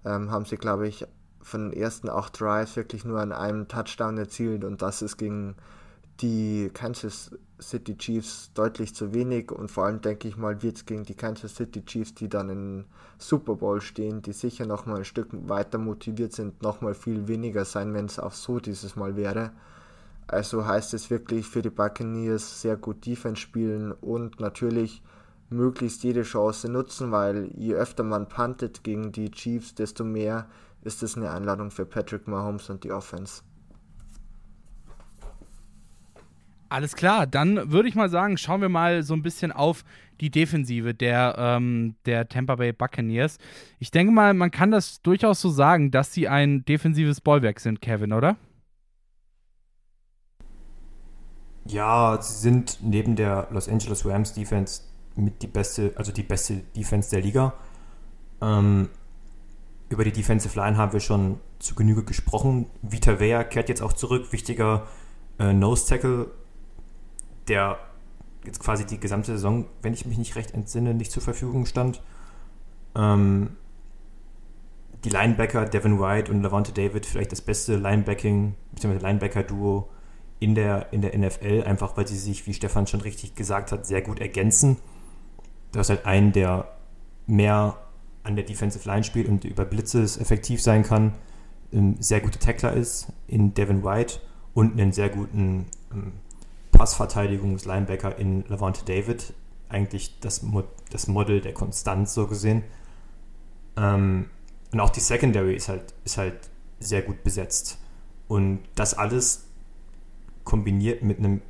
ähm, 0.04 0.32
haben 0.32 0.44
sie, 0.44 0.56
glaube 0.56 0.88
ich, 0.88 1.06
von 1.40 1.70
den 1.70 1.80
ersten 1.80 2.10
acht 2.10 2.40
Drives 2.40 2.74
wirklich 2.74 3.04
nur 3.04 3.20
an 3.20 3.30
einem 3.30 3.68
Touchdown 3.68 4.18
erzielt 4.18 4.64
und 4.64 4.82
das 4.82 5.02
ist 5.02 5.16
gegen 5.18 5.54
die 6.22 6.70
Kansas 6.72 7.30
City 7.60 7.96
Chiefs 7.96 8.50
deutlich 8.54 8.94
zu 8.94 9.12
wenig 9.14 9.52
und 9.52 9.70
vor 9.70 9.84
allem 9.84 10.00
denke 10.00 10.28
ich 10.28 10.36
mal 10.36 10.62
wird 10.62 10.76
es 10.76 10.86
gegen 10.86 11.04
die 11.04 11.14
Kansas 11.14 11.56
City 11.56 11.84
Chiefs, 11.84 12.14
die 12.14 12.28
dann 12.28 12.48
im 12.48 12.84
Super 13.18 13.54
Bowl 13.56 13.80
stehen, 13.80 14.22
die 14.22 14.32
sicher 14.32 14.66
nochmal 14.66 14.98
ein 14.98 15.04
Stück 15.04 15.28
weiter 15.32 15.78
motiviert 15.78 16.32
sind, 16.32 16.62
nochmal 16.62 16.94
viel 16.94 17.28
weniger 17.28 17.64
sein, 17.64 17.94
wenn 17.94 18.06
es 18.06 18.18
auch 18.18 18.32
so 18.32 18.60
dieses 18.60 18.96
Mal 18.96 19.16
wäre. 19.16 19.52
Also 20.26 20.64
heißt 20.64 20.94
es 20.94 21.10
wirklich 21.10 21.46
für 21.46 21.62
die 21.62 21.70
Buccaneers 21.70 22.62
sehr 22.62 22.76
gut 22.76 23.04
Defense 23.04 23.40
spielen 23.40 23.92
und 23.92 24.40
natürlich 24.40 25.02
möglichst 25.50 26.04
jede 26.04 26.22
Chance 26.22 26.68
nutzen, 26.68 27.10
weil 27.10 27.50
je 27.56 27.74
öfter 27.74 28.04
man 28.04 28.28
puntet 28.28 28.84
gegen 28.84 29.10
die 29.12 29.30
Chiefs, 29.30 29.74
desto 29.74 30.04
mehr 30.04 30.46
ist 30.82 31.02
es 31.02 31.16
eine 31.16 31.30
Einladung 31.30 31.70
für 31.70 31.84
Patrick 31.84 32.28
Mahomes 32.28 32.70
und 32.70 32.84
die 32.84 32.92
Offense. 32.92 33.42
Alles 36.70 36.94
klar, 36.94 37.26
dann 37.26 37.72
würde 37.72 37.88
ich 37.88 37.96
mal 37.96 38.08
sagen, 38.08 38.38
schauen 38.38 38.60
wir 38.60 38.68
mal 38.68 39.02
so 39.02 39.12
ein 39.12 39.22
bisschen 39.22 39.50
auf 39.50 39.84
die 40.20 40.30
Defensive 40.30 40.94
der, 40.94 41.34
ähm, 41.36 41.96
der 42.06 42.28
Tampa 42.28 42.54
Bay 42.54 42.72
Buccaneers. 42.72 43.38
Ich 43.80 43.90
denke 43.90 44.12
mal, 44.12 44.34
man 44.34 44.52
kann 44.52 44.70
das 44.70 45.02
durchaus 45.02 45.40
so 45.40 45.50
sagen, 45.50 45.90
dass 45.90 46.12
sie 46.12 46.28
ein 46.28 46.64
defensives 46.64 47.20
Bollwerk 47.20 47.58
sind, 47.58 47.82
Kevin, 47.82 48.12
oder? 48.12 48.36
Ja, 51.64 52.16
sie 52.22 52.34
sind 52.34 52.78
neben 52.82 53.16
der 53.16 53.48
Los 53.50 53.68
Angeles 53.68 54.06
Rams 54.06 54.32
Defense 54.32 54.82
mit 55.16 55.42
die 55.42 55.48
beste, 55.48 55.92
also 55.96 56.12
die 56.12 56.22
beste 56.22 56.58
Defense 56.76 57.10
der 57.10 57.22
Liga. 57.22 57.54
Ähm, 58.40 58.90
über 59.88 60.04
die 60.04 60.12
Defensive 60.12 60.56
Line 60.56 60.76
haben 60.76 60.92
wir 60.92 61.00
schon 61.00 61.40
zu 61.58 61.74
Genüge 61.74 62.04
gesprochen. 62.04 62.66
Vita 62.82 63.18
Vea 63.18 63.42
kehrt 63.42 63.68
jetzt 63.68 63.82
auch 63.82 63.92
zurück, 63.92 64.30
wichtiger 64.30 64.86
äh, 65.40 65.52
Nose 65.52 65.88
Tackle 65.88 66.30
der 67.48 67.78
jetzt 68.44 68.60
quasi 68.60 68.86
die 68.86 68.98
gesamte 68.98 69.32
Saison, 69.32 69.66
wenn 69.82 69.92
ich 69.92 70.06
mich 70.06 70.18
nicht 70.18 70.36
recht 70.36 70.54
entsinne, 70.54 70.94
nicht 70.94 71.12
zur 71.12 71.22
Verfügung 71.22 71.66
stand. 71.66 72.02
Ähm, 72.94 73.56
die 75.04 75.10
Linebacker 75.10 75.66
Devin 75.66 75.98
White 75.98 76.30
und 76.30 76.42
Levante 76.42 76.72
David 76.72 77.06
vielleicht 77.06 77.32
das 77.32 77.40
beste 77.40 77.76
Linebacking 77.76 78.54
bzw. 78.72 78.98
Linebacker-Duo 78.98 79.88
in 80.40 80.54
der, 80.54 80.92
in 80.92 81.02
der 81.02 81.16
NFL, 81.16 81.64
einfach 81.66 81.96
weil 81.96 82.06
sie 82.06 82.16
sich, 82.16 82.46
wie 82.46 82.54
Stefan 82.54 82.86
schon 82.86 83.00
richtig 83.00 83.34
gesagt 83.34 83.72
hat, 83.72 83.86
sehr 83.86 84.02
gut 84.02 84.20
ergänzen. 84.20 84.78
Du 85.72 85.78
hast 85.78 85.90
halt 85.90 86.06
einen, 86.06 86.32
der 86.32 86.68
mehr 87.26 87.78
an 88.22 88.36
der 88.36 88.44
Defensive 88.44 88.86
Line 88.88 89.04
spielt 89.04 89.28
und 89.28 89.44
über 89.44 89.64
Blitzes 89.64 90.18
effektiv 90.18 90.60
sein 90.62 90.82
kann, 90.82 91.14
ein 91.72 92.00
sehr 92.00 92.20
guter 92.20 92.40
Tackler 92.40 92.72
ist 92.72 93.12
in 93.26 93.54
Devin 93.54 93.84
White 93.84 94.20
und 94.54 94.72
einen 94.72 94.92
sehr 94.92 95.08
guten 95.08 95.66
ähm, 95.92 96.12
Passverteidigungslinebacker 96.80 98.18
in 98.18 98.42
Levante 98.48 98.86
David. 98.86 99.34
Eigentlich 99.68 100.18
das, 100.20 100.40
Mo 100.40 100.64
das 100.90 101.08
Model 101.08 101.42
der 101.42 101.52
Konstanz 101.52 102.14
so 102.14 102.26
gesehen. 102.26 102.64
Ähm, 103.76 104.30
und 104.72 104.80
auch 104.80 104.88
die 104.88 105.00
Secondary 105.00 105.54
ist 105.54 105.68
halt, 105.68 105.92
ist 106.04 106.16
halt 106.16 106.48
sehr 106.78 107.02
gut 107.02 107.22
besetzt. 107.22 107.76
Und 108.28 108.60
das 108.76 108.94
alles 108.94 109.44
kombiniert 110.44 111.02
mit 111.02 111.18
einem 111.18 111.42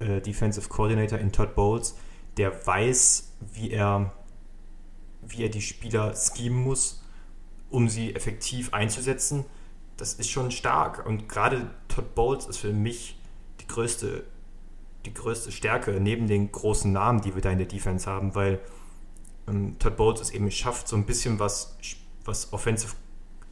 äh, 0.00 0.20
Defensive 0.20 0.68
Coordinator 0.68 1.18
in 1.18 1.32
Todd 1.32 1.54
Bowles, 1.54 1.96
der 2.36 2.66
weiß, 2.66 3.32
wie 3.54 3.70
er, 3.70 4.12
wie 5.26 5.44
er 5.44 5.48
die 5.48 5.62
Spieler 5.62 6.14
schemen 6.14 6.62
muss, 6.62 7.02
um 7.70 7.88
sie 7.88 8.14
effektiv 8.14 8.74
einzusetzen. 8.74 9.46
Das 9.96 10.12
ist 10.12 10.28
schon 10.28 10.50
stark. 10.50 11.06
Und 11.06 11.26
gerade 11.26 11.70
Todd 11.88 12.14
Bowles 12.14 12.44
ist 12.44 12.58
für 12.58 12.74
mich 12.74 13.15
die 13.66 13.72
größte, 13.72 14.24
die 15.04 15.14
größte 15.14 15.52
Stärke 15.52 15.92
neben 16.00 16.26
den 16.26 16.50
großen 16.50 16.92
Namen, 16.92 17.20
die 17.20 17.34
wir 17.34 17.42
da 17.42 17.50
in 17.50 17.58
der 17.58 17.66
Defense 17.66 18.08
haben, 18.08 18.34
weil 18.34 18.60
ähm, 19.48 19.76
Todd 19.78 19.96
Bowles 19.96 20.20
es 20.20 20.30
eben 20.30 20.50
schafft, 20.50 20.88
so 20.88 20.96
ein 20.96 21.06
bisschen 21.06 21.38
was, 21.38 21.76
was 22.24 22.52
Offensive 22.52 22.94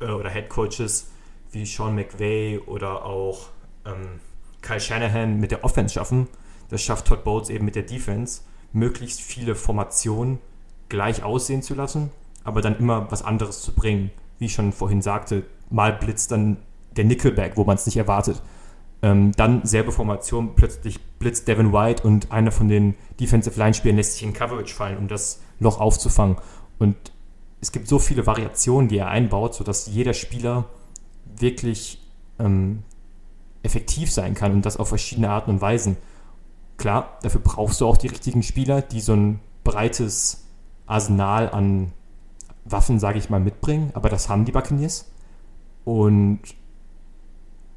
äh, 0.01 0.07
oder 0.07 0.31
Head 0.31 0.49
Coaches 0.49 1.11
wie 1.53 1.67
Sean 1.67 1.95
McVay 1.95 2.59
oder 2.67 3.05
auch 3.05 3.49
ähm, 3.85 4.21
Kyle 4.61 4.81
Shanahan 4.81 5.39
mit 5.39 5.51
der 5.51 5.65
Offense 5.65 5.95
schaffen. 5.95 6.27
Das 6.69 6.83
schafft 6.83 7.07
Todd 7.07 7.25
Bowles 7.25 7.51
eben 7.51 7.65
mit 7.65 7.77
der 7.77 7.83
Defense, 7.83 8.43
möglichst 8.73 9.21
viele 9.21 9.55
Formationen 9.55 10.39
gleich 10.89 11.23
aussehen 11.23 11.63
zu 11.63 11.75
lassen, 11.75 12.11
aber 12.43 12.61
dann 12.61 12.79
immer 12.79 13.11
was 13.11 13.23
anderes 13.23 13.63
zu 13.63 13.73
bringen. 13.73 14.11
Wie 14.39 14.47
ich 14.47 14.55
schon 14.55 14.73
vorhin 14.73 15.03
sagte, 15.03 15.45
mal 15.71 15.93
blitzt 15.93 16.33
dann 16.33 16.57
der 16.97 17.05
Nickelback, 17.05 17.57
wo 17.57 17.65
man 17.65 17.77
es 17.77 17.87
nicht 17.87 17.97
erwartet. 17.97 18.43
Ähm, 19.05 19.33
dann 19.37 19.67
selbe 19.67 19.93
Formation, 19.93 20.55
plötzlich 20.57 20.99
blitzt 21.19 21.47
Devin 21.47 21.75
White 21.75 22.05
und 22.05 22.33
einer 22.33 22.51
von 22.51 22.69
den 22.69 22.95
Defensive 23.21 23.59
Line-Spielern 23.59 23.99
lässt 23.99 24.15
sich 24.15 24.23
in 24.23 24.33
Coverage 24.33 24.75
fallen, 24.75 24.97
um 24.97 25.09
das 25.09 25.43
Loch 25.61 25.79
aufzufangen. 25.79 26.39
Und 26.79 26.97
es 27.61 27.71
gibt 27.71 27.87
so 27.87 27.99
viele 27.99 28.27
Variationen, 28.27 28.89
die 28.89 28.97
er 28.97 29.09
einbaut, 29.09 29.55
sodass 29.55 29.89
jeder 29.89 30.15
Spieler 30.15 30.65
wirklich 31.37 32.01
ähm, 32.39 32.83
effektiv 33.63 34.11
sein 34.11 34.33
kann 34.33 34.53
und 34.53 34.65
das 34.65 34.79
auf 34.79 34.89
verschiedene 34.89 35.29
Arten 35.29 35.51
und 35.51 35.61
Weisen. 35.61 35.99
Klar, 36.79 37.19
dafür 37.21 37.43
brauchst 37.45 37.83
du 37.83 37.87
auch 37.87 37.99
die 37.99 38.09
richtigen 38.09 38.43
Spieler, 38.43 38.81
die 38.81 39.03
so 39.03 39.13
ein 39.13 39.39
breites 39.65 40.47
Arsenal 40.87 41.51
an 41.51 41.93
Waffen, 42.65 42.99
sage 42.99 43.19
ich 43.19 43.29
mal, 43.29 43.41
mitbringen, 43.41 43.91
aber 43.93 44.09
das 44.09 44.31
haben 44.31 44.47
die 44.47 44.53
Buccaneers. 44.53 45.11
Und 45.85 46.41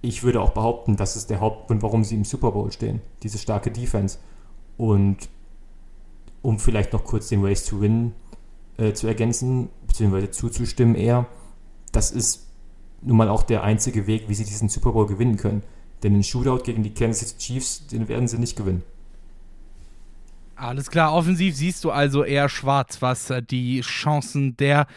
ich 0.01 0.23
würde 0.23 0.41
auch 0.41 0.51
behaupten, 0.51 0.95
das 0.95 1.15
ist 1.15 1.29
der 1.29 1.39
Hauptgrund, 1.39 1.81
warum 1.81 2.03
sie 2.03 2.15
im 2.15 2.25
Super 2.25 2.51
Bowl 2.51 2.71
stehen, 2.71 3.01
diese 3.23 3.37
starke 3.37 3.71
Defense. 3.71 4.19
Und 4.77 5.29
um 6.41 6.59
vielleicht 6.59 6.93
noch 6.93 7.03
kurz 7.03 7.29
den 7.29 7.43
Race 7.43 7.65
to 7.65 7.81
Win 7.81 8.13
äh, 8.77 8.93
zu 8.93 9.07
ergänzen, 9.07 9.69
beziehungsweise 9.87 10.31
zuzustimmen 10.31 10.95
eher, 10.95 11.25
das 11.91 12.11
ist 12.11 12.47
nun 13.01 13.17
mal 13.17 13.29
auch 13.29 13.43
der 13.43 13.63
einzige 13.63 14.07
Weg, 14.07 14.27
wie 14.27 14.33
sie 14.33 14.45
diesen 14.45 14.69
Super 14.69 14.91
Bowl 14.91 15.07
gewinnen 15.07 15.37
können. 15.37 15.63
Denn 16.03 16.13
den 16.13 16.23
Shootout 16.23 16.63
gegen 16.63 16.83
die 16.83 16.93
Kansas 16.93 17.29
City 17.29 17.39
Chiefs, 17.39 17.87
den 17.87 18.07
werden 18.07 18.27
sie 18.27 18.37
nicht 18.37 18.55
gewinnen. 18.55 18.83
Alles 20.55 20.89
klar, 20.89 21.13
offensiv 21.13 21.55
siehst 21.55 21.83
du 21.83 21.91
also 21.91 22.23
eher 22.23 22.49
schwarz, 22.49 23.01
was 23.01 23.29
äh, 23.29 23.43
die 23.43 23.81
Chancen 23.81 24.57
der 24.57 24.87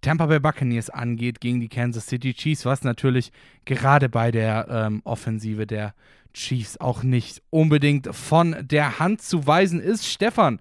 Tampa 0.00 0.26
Bay 0.26 0.38
Buccaneers 0.38 0.90
angeht 0.90 1.40
gegen 1.40 1.60
die 1.60 1.68
Kansas 1.68 2.06
City 2.06 2.34
Chiefs, 2.34 2.64
was 2.64 2.84
natürlich 2.84 3.32
gerade 3.64 4.08
bei 4.08 4.30
der 4.30 4.66
ähm, 4.70 5.02
Offensive 5.04 5.66
der 5.66 5.94
Chiefs 6.32 6.78
auch 6.78 7.02
nicht 7.02 7.42
unbedingt 7.50 8.14
von 8.14 8.56
der 8.60 8.98
Hand 8.98 9.22
zu 9.22 9.46
weisen 9.46 9.80
ist. 9.80 10.06
Stefan, 10.06 10.60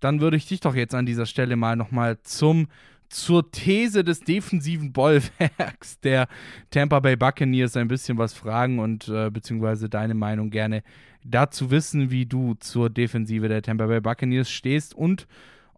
dann 0.00 0.20
würde 0.20 0.36
ich 0.36 0.46
dich 0.46 0.60
doch 0.60 0.74
jetzt 0.74 0.94
an 0.94 1.06
dieser 1.06 1.26
Stelle 1.26 1.56
mal 1.56 1.76
nochmal 1.76 2.18
zum 2.22 2.68
zur 3.08 3.50
These 3.50 4.02
des 4.02 4.20
defensiven 4.20 4.92
Bollwerks 4.92 6.00
der 6.00 6.28
Tampa 6.70 7.00
Bay 7.00 7.16
Buccaneers 7.16 7.76
ein 7.76 7.88
bisschen 7.88 8.18
was 8.18 8.34
fragen 8.34 8.78
und 8.78 9.08
äh, 9.08 9.30
beziehungsweise 9.30 9.88
deine 9.88 10.14
Meinung 10.14 10.50
gerne 10.50 10.82
dazu 11.24 11.70
wissen, 11.70 12.10
wie 12.10 12.26
du 12.26 12.54
zur 12.54 12.90
Defensive 12.90 13.48
der 13.48 13.62
Tampa 13.62 13.86
Bay 13.86 14.00
Buccaneers 14.00 14.50
stehst 14.50 14.94
und 14.94 15.26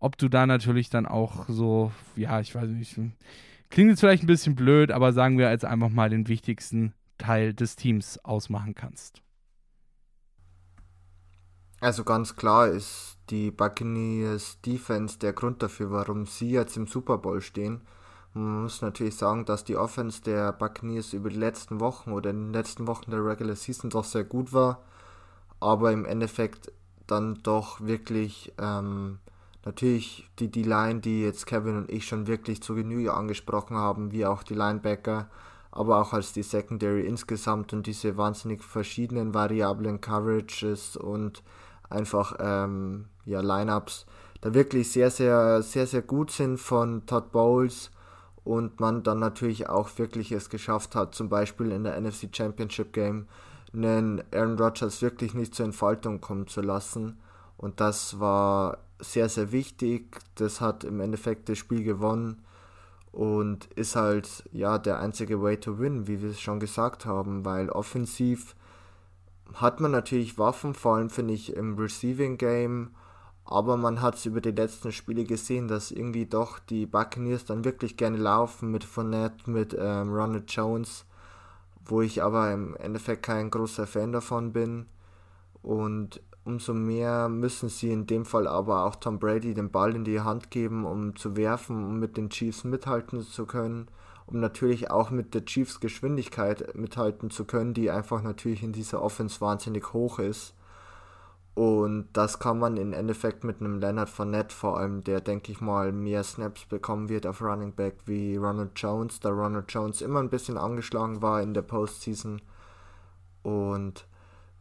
ob 0.01 0.17
du 0.19 0.29
da 0.29 0.47
natürlich 0.47 0.91
dann 0.91 1.07
auch 1.07 1.47
so, 1.49 1.93
ja, 2.17 2.41
ich 2.41 2.55
weiß 2.55 2.69
nicht, 2.69 2.99
klingt 3.71 3.91
jetzt 3.91 4.01
vielleicht 4.01 4.23
ein 4.23 4.29
bisschen 4.29 4.55
blöd, 4.55 4.91
aber 4.91 5.13
sagen 5.13 5.39
wir 5.39 5.51
jetzt 5.51 5.65
einfach 5.65 5.91
mal 5.91 6.11
den 6.11 6.29
wichtigsten 6.29 6.95
Teil 7.19 7.53
des 7.55 7.77
Teams 7.77 8.25
ausmachen 8.25 8.75
kannst. 8.75 9.23
Also 11.81 12.05
ganz 12.05 12.35
klar 12.35 12.69
ist 12.69 13.19
die 13.31 13.51
Buccaneers 13.51 14.61
Defense 14.63 15.19
der 15.19 15.33
Grund 15.33 15.63
dafür, 15.63 15.91
warum 15.91 16.27
sie 16.27 16.51
jetzt 16.51 16.77
im 16.77 16.87
Super 16.87 17.19
Bowl 17.19 17.41
stehen. 17.41 17.83
Man 18.35 18.63
muss 18.63 18.83
natürlich 18.83 19.17
sagen, 19.17 19.45
dass 19.45 19.65
die 19.65 19.77
Offense 19.77 20.23
der 20.23 20.53
Buccaneers 20.53 21.13
über 21.13 21.31
die 21.31 21.37
letzten 21.37 21.81
Wochen 21.81 22.13
oder 22.13 22.31
in 22.31 22.47
den 22.47 22.53
letzten 22.53 22.87
Wochen 22.87 23.11
der 23.11 23.25
Regular 23.25 23.57
Season 23.57 23.91
doch 23.91 24.05
sehr 24.05 24.25
gut 24.25 24.53
war, 24.53 24.83
aber 25.61 25.93
im 25.93 26.05
Endeffekt 26.05 26.73
dann 27.07 27.41
doch 27.43 27.81
wirklich 27.81 28.53
ähm, 28.59 29.19
natürlich 29.69 30.27
die 30.39 30.51
D-Line, 30.51 31.01
die 31.01 31.23
jetzt 31.23 31.47
Kevin 31.47 31.77
und 31.77 31.91
ich 31.91 32.07
schon 32.07 32.27
wirklich 32.27 32.63
zu 32.63 32.75
Genüge 32.75 33.13
angesprochen 33.13 33.77
haben, 33.77 34.13
wie 34.13 34.25
auch 34.25 34.43
die 34.43 34.55
Linebacker, 34.55 35.29
aber 35.71 36.01
auch 36.01 36.15
als 36.15 36.33
die 36.33 36.43
Secondary 36.43 37.07
insgesamt 37.07 37.75
und 37.75 37.87
diese 37.87 38.17
wahnsinnig 38.17 38.65
verschiedenen 38.65 39.35
variablen 39.35 40.01
Coverages 40.01 40.97
und 40.97 41.43
einfach 41.91 42.37
ähm, 42.41 43.05
ja, 43.27 43.43
Lineups 43.43 44.07
da 44.41 44.55
wirklich 44.55 44.91
sehr, 44.91 45.11
sehr, 45.11 45.61
sehr, 45.63 45.87
sehr 45.87 46.03
gut 46.03 46.31
sind 46.31 46.59
von 46.59 47.05
Todd 47.05 47.31
Bowles 47.31 47.91
und 48.45 48.81
man 48.81 49.03
dann 49.03 49.19
natürlich 49.19 49.69
auch 49.69 49.91
wirklich 49.99 50.33
es 50.33 50.49
geschafft 50.49 50.95
hat, 50.95 51.15
zum 51.15 51.29
Beispiel 51.29 51.73
in 51.73 51.85
der 51.85 52.01
NFC 52.01 52.35
Championship 52.35 52.95
Game 52.95 53.27
einen 53.75 54.23
Aaron 54.33 54.59
Rodgers 54.59 55.03
wirklich 55.03 55.35
nicht 55.35 55.55
zur 55.55 55.67
Entfaltung 55.67 56.23
kommen 56.23 56.47
zu 56.47 56.63
lassen. 56.63 57.19
Und 57.59 57.81
das 57.81 58.19
war 58.21 58.79
sehr, 59.01 59.29
sehr 59.29 59.53
wichtig. 59.53 60.19
Das 60.35 60.61
hat 60.61 60.85
im 60.85 61.01
Endeffekt 61.01 61.49
das 61.49 61.59
Spiel 61.59 61.85
gewonnen 61.85 62.43
und 63.13 63.67
ist 63.75 63.97
halt 63.97 64.45
ja 64.53 64.79
der 64.79 65.01
einzige 65.01 65.43
Way 65.43 65.59
to 65.59 65.79
win, 65.79 66.07
wie 66.07 66.23
wir 66.23 66.31
es 66.31 66.41
schon 66.41 66.61
gesagt 66.61 67.07
haben, 67.07 67.45
weil 67.45 67.71
offensiv 67.71 68.55
hat 69.55 69.81
man 69.81 69.91
natürlich 69.91 70.39
Waffen, 70.39 70.75
vor 70.75 70.97
allem 70.97 71.11
finde 71.11 71.35
ich 71.35 71.55
im 71.57 71.79
Receiving 71.79 72.37
Game, 72.37 72.91
aber 73.45 73.79
man 73.79 74.03
hat 74.03 74.17
es 74.17 74.27
über 74.27 74.43
die 74.43 74.51
letzten 74.51 74.93
Spiele 74.93 75.25
gesehen, 75.25 75.69
dass 75.69 75.91
irgendwie 75.91 76.27
doch 76.27 76.59
die 76.59 76.85
Buccaneers 76.85 77.47
dann 77.47 77.65
wirklich 77.65 77.97
gerne 77.97 78.19
laufen 78.19 78.71
mit 78.71 78.85
Fournette, 78.85 79.51
mit 79.51 79.75
ähm, 79.79 80.13
Ronald 80.13 80.53
Jones, 80.53 81.07
wo 81.87 82.03
ich 82.03 82.23
aber 82.23 82.53
im 82.53 82.77
Endeffekt 82.77 83.23
kein 83.23 83.51
großer 83.51 83.87
Fan 83.87 84.13
davon 84.13 84.53
bin. 84.53 84.87
Und 85.63 86.21
umso 86.49 86.75
mehr 86.75 87.29
müssen 87.29 87.69
sie 87.69 87.93
in 87.93 88.07
dem 88.07 88.25
Fall 88.25 88.49
aber 88.49 88.85
auch 88.85 88.97
Tom 88.97 89.19
Brady 89.19 89.55
den 89.55 89.71
Ball 89.71 89.95
in 89.95 90.05
die 90.05 90.21
Hand 90.21 90.51
geben, 90.51 90.85
um 90.85 91.15
zu 91.15 91.37
werfen, 91.37 91.85
um 91.85 91.99
mit 92.01 92.17
den 92.17 92.31
Chiefs 92.31 92.65
mithalten 92.65 93.23
zu 93.23 93.47
können 93.47 93.89
um 94.29 94.41
natürlich 94.41 94.91
auch 94.91 95.11
mit 95.11 95.33
der 95.33 95.47
Chiefs 95.47 95.81
Geschwindigkeit 95.81 96.75
mithalten 96.75 97.31
zu 97.31 97.47
können, 97.47 97.73
die 97.73 97.91
einfach 97.91 98.23
natürlich 98.23 98.63
in 98.63 98.73
dieser 98.73 99.03
Offense 99.03 99.41
wahnsinnig 99.41 99.95
hoch 99.95 100.19
ist. 100.19 100.55
Und 101.55 102.09
das 102.13 102.39
kann 102.39 102.59
man 102.59 102.77
im 102.77 102.93
Endeffekt 102.93 103.43
mit 103.43 103.61
einem 103.61 103.81
Leonard 103.81 104.11
Fournette 104.11 104.55
vor 104.55 104.79
allem, 104.79 105.03
der 105.03 105.21
denke 105.21 105.51
ich 105.51 105.61
mal 105.61 105.93
mehr 105.93 106.23
Snaps 106.23 106.67
bekommen 106.67 107.09
wird 107.09 107.27
auf 107.27 107.41
Running 107.41 107.73
Back 107.73 107.97
wie 108.05 108.37
Ronald 108.37 108.73
Jones, 108.77 109.19
da 109.19 109.31
Ronald 109.31 109.73
Jones 109.73 110.03
immer 110.03 110.21
ein 110.21 110.31
bisschen 110.31 110.59
angeschlagen 110.59 111.23
war 111.23 111.43
in 111.43 111.55
der 111.55 111.63
Postseason. 111.63 112.43
Und 113.43 114.07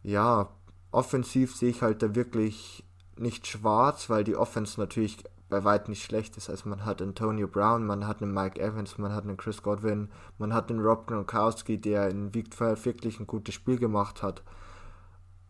ja, 0.01 0.49
offensiv 0.91 1.55
sehe 1.55 1.69
ich 1.69 1.81
halt 1.81 2.01
da 2.01 2.15
wirklich 2.15 2.83
nicht 3.17 3.47
schwarz, 3.47 4.09
weil 4.09 4.23
die 4.23 4.35
Offense 4.35 4.79
natürlich 4.79 5.23
bei 5.49 5.63
weitem 5.63 5.91
nicht 5.91 6.03
schlecht 6.03 6.37
ist. 6.37 6.49
Also 6.49 6.67
man 6.69 6.85
hat 6.85 7.01
Antonio 7.01 7.47
Brown, 7.47 7.85
man 7.85 8.05
hat 8.05 8.21
einen 8.21 8.33
Mike 8.33 8.59
Evans, 8.59 8.97
man 8.97 9.13
hat 9.13 9.23
einen 9.23 9.37
Chris 9.37 9.63
Godwin, 9.63 10.09
man 10.37 10.53
hat 10.53 10.69
einen 10.69 10.81
Rob 10.81 11.07
Gronkowski, 11.07 11.79
der 11.79 12.09
in 12.09 12.33
Week 12.33 12.53
12 12.53 12.85
wirklich 12.85 13.19
ein 13.19 13.27
gutes 13.27 13.55
Spiel 13.55 13.77
gemacht 13.77 14.21
hat. 14.21 14.43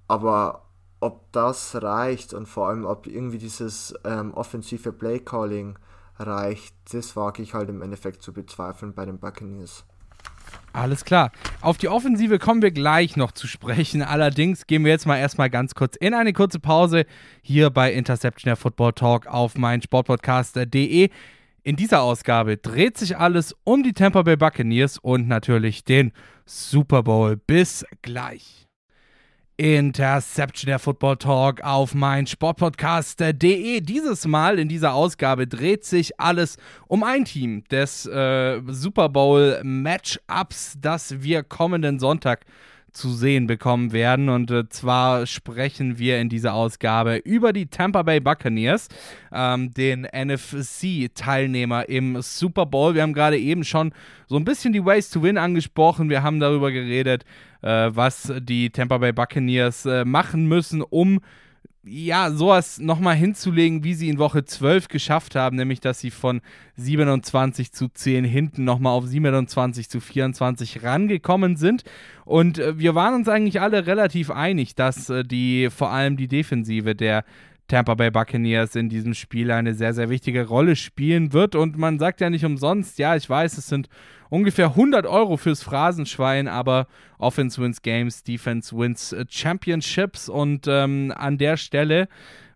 Aber 0.08 0.67
ob 1.00 1.32
das 1.32 1.82
reicht 1.82 2.34
und 2.34 2.48
vor 2.48 2.70
allem 2.70 2.86
ob 2.86 3.08
irgendwie 3.08 3.38
dieses 3.38 3.94
ähm, 4.03 4.34
offensive 4.34 4.91
Play-Calling 4.91 5.77
reicht, 6.20 6.75
das 6.91 7.15
wage 7.15 7.41
ich 7.41 7.53
halt 7.53 7.70
im 7.70 7.82
Endeffekt 7.82 8.22
zu 8.22 8.34
bezweifeln 8.34 8.94
bei 8.94 9.06
den 9.06 9.20
Buccaneers. 9.20 9.86
Alles 10.74 11.06
klar. 11.06 11.32
Auf 11.62 11.77
die 11.77 11.89
Offensive 11.89 12.38
kommen 12.38 12.62
wir 12.62 12.72
gleich 12.72 13.16
noch 13.16 13.32
zu 13.32 13.48
sprechen. 13.48 14.01
Allerdings 14.04 14.68
gehen 14.68 14.86
wir 14.86 14.92
jetzt 14.92 15.08
mal 15.08 15.18
erstmal 15.18 15.50
ganz 15.50 15.74
kurz 15.74 15.96
in 15.96 16.13
eine 16.13 16.34
kurze 16.34 16.60
Pause 16.60 17.06
hier 17.42 17.70
bei 17.70 17.92
Interception 17.92 18.50
der 18.50 18.58
Football 18.58 18.94
Talk 18.94 19.25
auf 19.27 19.58
mein 19.58 19.82
Sportpodcast.de. 19.82 21.10
In 21.63 21.75
dieser 21.75 22.01
Ausgabe 22.01 22.58
dreht 22.58 22.98
sich 22.98 23.18
alles 23.18 23.56
um 23.63 23.84
die 23.84 23.94
Tampa 23.94 24.22
Bay 24.22 24.38
Buccaneers 24.38 25.00
und 25.00 25.27
natürlich 25.27 25.84
den 25.84 26.12
Super 26.46 27.04
Bowl. 27.04 27.38
Bis 27.38 27.84
gleich. 28.01 28.67
Interception 29.58 30.68
der 30.68 30.78
Football 30.78 31.18
Talk 31.18 31.62
auf 31.64 31.96
mein 31.96 32.28
Sportpodcast.de. 32.28 33.82
Dieses 33.82 34.28
Mal 34.28 34.60
in 34.60 34.70
dieser 34.70 34.94
Ausgabe 34.94 35.48
dreht 35.48 35.84
sich 35.84 36.20
alles 36.20 36.58
um 36.88 37.04
ein 37.04 37.26
Team 37.26 37.64
des 37.72 38.06
äh, 38.06 38.62
Super 38.68 39.10
Bowl 39.10 39.60
Matchups, 39.64 40.78
das 40.80 41.24
wir 41.24 41.42
kommenden 41.42 41.98
Sonntag 41.98 42.46
zu 42.91 43.10
sehen 43.10 43.48
bekommen 43.48 43.91
werden. 43.91 44.29
Und 44.29 44.51
äh, 44.51 44.67
zwar 44.70 45.25
sprechen 45.25 46.00
wir 46.00 46.20
in 46.20 46.29
dieser 46.29 46.53
Ausgabe 46.53 47.17
über 47.17 47.53
die 47.53 47.67
Tampa 47.67 48.03
Bay 48.03 48.20
Buccaneers, 48.20 48.88
ähm, 49.32 49.74
den 49.74 50.06
NFC-Teilnehmer 50.06 51.89
im 51.89 52.22
Super 52.22 52.65
Bowl. 52.65 52.96
Wir 52.96 53.03
haben 53.03 53.13
gerade 53.13 53.38
eben 53.38 53.63
schon 53.63 53.94
so 54.27 54.36
ein 54.36 54.46
bisschen 54.46 54.74
die 54.74 54.86
Ways 54.86 55.10
to 55.10 55.22
Win 55.22 55.38
angesprochen. 55.38 56.10
Wir 56.10 56.24
haben 56.24 56.39
darüber 56.39 56.72
geredet, 56.72 57.24
äh, 57.62 57.89
was 57.94 58.34
die 58.39 58.70
Tampa 58.70 58.98
Bay 58.98 59.13
Buccaneers 59.13 59.86
äh, 59.86 60.06
machen 60.06 60.48
müssen, 60.48 60.82
um 60.82 61.20
ja, 61.88 62.32
sowas 62.32 62.79
nochmal 62.79 63.15
hinzulegen, 63.15 63.84
wie 63.84 63.94
sie 63.94 64.10
in 64.10 64.20
Woche 64.20 64.46
12 64.46 64.88
geschafft 64.88 65.36
haben, 65.36 65.58
nämlich 65.58 65.79
dass 65.79 66.00
sie 66.00 66.12
von 66.12 66.41
27 66.75 67.72
zu 67.72 67.88
10 67.88 68.25
hinten 68.25 68.63
nochmal 68.63 68.94
auf 68.94 69.06
27 69.06 69.89
zu 69.89 70.00
24 70.00 70.84
rangekommen 70.84 71.56
sind. 71.56 71.84
Und 72.25 72.60
äh, 72.60 72.77
wir 72.77 72.96
waren 72.96 73.15
uns 73.15 73.29
eigentlich 73.29 73.62
alle 73.62 73.88
relativ 73.88 74.29
einig, 74.32 74.75
dass 74.75 75.10
äh, 75.10 75.24
die 75.24 75.70
vor 75.70 75.91
allem 75.91 76.17
die 76.17 76.27
Defensive 76.27 76.96
der 76.96 77.24
Tampa 77.68 77.96
Bay 77.96 78.12
Buccaneers 78.12 78.76
in 78.76 78.90
diesem 78.90 79.14
Spiel 79.14 79.52
eine 79.52 79.74
sehr, 79.74 79.94
sehr 79.94 80.10
wichtige 80.10 80.48
Rolle 80.48 80.76
spielen 80.76 81.34
wird. 81.34 81.56
Und 81.56 81.78
man 81.78 82.00
sagt 82.00 82.22
ja 82.22 82.30
nicht 82.30 82.46
umsonst, 82.46 82.98
ja, 82.98 83.16
ich 83.16 83.30
weiß, 83.30 83.58
es 83.58 83.68
sind 83.68 83.90
ungefähr 84.30 84.70
100 84.70 85.06
Euro 85.06 85.38
fürs 85.38 85.64
Phrasenschwein, 85.64 86.48
aber 86.48 86.88
Offense 87.18 87.62
wins 87.62 87.82
Games, 87.82 88.24
Defense 88.24 88.78
wins 88.78 89.12
äh, 89.12 89.26
Championships 89.30 90.30
und 90.30 90.66
ähm, 90.68 91.14
an 91.16 91.38
der 91.38 91.58
Stelle 91.58 92.08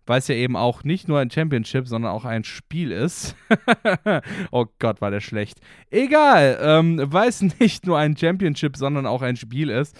weil 0.06 0.18
es 0.18 0.28
ja 0.28 0.34
eben 0.34 0.56
auch 0.56 0.84
nicht 0.84 1.08
nur 1.08 1.20
ein 1.20 1.30
Championship, 1.30 1.86
sondern 1.86 2.10
auch 2.10 2.24
ein 2.24 2.44
Spiel 2.44 2.90
ist. 2.90 3.36
oh 4.50 4.66
Gott, 4.78 5.00
war 5.00 5.10
der 5.10 5.20
schlecht. 5.20 5.60
Egal, 5.90 6.58
ähm, 6.60 7.00
weil 7.04 7.28
es 7.28 7.40
nicht 7.60 7.86
nur 7.86 7.98
ein 7.98 8.16
Championship, 8.16 8.76
sondern 8.76 9.06
auch 9.06 9.22
ein 9.22 9.36
Spiel 9.36 9.70
ist, 9.70 9.96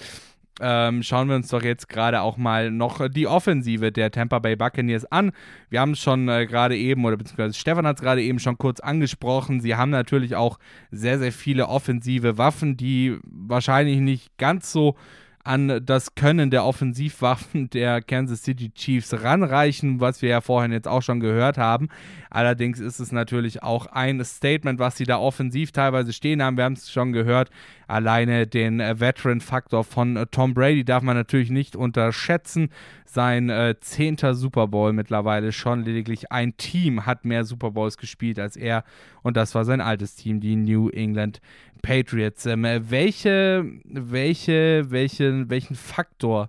ähm, 0.61 1.03
schauen 1.03 1.29
wir 1.29 1.37
uns 1.37 1.49
doch 1.49 1.63
jetzt 1.63 1.89
gerade 1.89 2.21
auch 2.21 2.37
mal 2.37 2.71
noch 2.71 3.09
die 3.09 3.27
Offensive 3.27 3.91
der 3.91 4.11
Tampa 4.11 4.39
Bay 4.39 4.57
Buccaneers 4.57 5.05
an. 5.07 5.33
Wir 5.71 5.81
haben 5.81 5.93
es 5.93 6.01
schon 6.01 6.29
äh, 6.29 6.47
gerade 6.47 6.77
eben, 6.77 7.05
oder 7.05 7.17
beziehungsweise 7.17 7.55
Stefan 7.55 7.87
hat 7.87 7.97
es 7.97 8.03
gerade 8.03 8.23
eben 8.23 8.39
schon 8.39 8.59
kurz 8.59 8.81
angesprochen. 8.81 9.61
Sie 9.61 9.77
haben 9.77 9.91
natürlich 9.91 10.37
auch 10.37 10.59
sehr, 10.91 11.19
sehr 11.19 11.33
viele 11.33 11.69
offensive 11.69 12.39
Waffen, 12.39 12.77
die 12.77 13.19
wahrscheinlich 13.25 14.01
nicht 14.01 14.37
ganz 14.37 14.71
so 14.73 14.97
an 15.45 15.81
das 15.85 16.15
Können 16.15 16.51
der 16.51 16.65
Offensivwaffen 16.65 17.71
der 17.71 18.01
Kansas 18.03 18.43
City 18.43 18.71
Chiefs 18.71 19.23
ranreichen, 19.23 20.01
was 20.01 20.23
wir 20.23 20.31
ja 20.31 20.41
vorhin 20.41 20.73
jetzt 20.73 20.89
auch 20.89 21.03
schon 21.03 21.21
gehört 21.21 21.59
haben. 21.59 21.89
Allerdings 22.31 22.81
ist 22.81 23.01
es 23.01 23.13
natürlich 23.13 23.63
auch 23.63 23.87
ein 23.87 24.25
Statement, 24.25 24.79
was 24.79 24.97
sie 24.97 25.05
da 25.05 25.19
offensiv 25.19 25.73
teilweise 25.73 26.13
stehen 26.13 26.43
haben. 26.43 26.57
Wir 26.57 26.65
haben 26.65 26.75
es 26.75 26.91
schon 26.91 27.13
gehört. 27.13 27.51
Alleine 27.89 28.47
den 28.47 28.79
Veteran-Faktor 28.79 29.85
von 29.85 30.27
Tom 30.31 30.55
Brady 30.55 30.85
darf 30.85 31.03
man 31.03 31.17
natürlich 31.17 31.51
nicht 31.51 31.77
unterschätzen. 31.77 32.71
Sein 33.05 33.51
äh, 33.51 33.75
zehnter 33.81 34.35
Super 34.35 34.69
Bowl 34.69 34.95
mittlerweile 34.95 35.53
schon. 35.53 35.85
Lediglich 35.85 36.33
ein 36.33 36.57
Team 36.57 37.05
hat 37.05 37.27
mehr 37.27 37.45
Super 37.45 37.73
Bowls 37.73 37.99
gespielt 37.99 38.39
als 38.39 38.57
er. 38.57 38.85
Und 39.23 39.37
das 39.37 39.55
war 39.55 39.67
sein 39.67 39.83
altes 39.83 40.15
Team, 40.15 40.41
die 40.41 40.57
New 40.57 40.89
England 40.89 41.43
Patriots. 41.83 42.47
Ähm, 42.47 42.65
welche, 42.89 43.65
welche, 43.85 44.91
welche, 44.91 45.51
welchen 45.51 45.77
Faktor, 45.77 46.49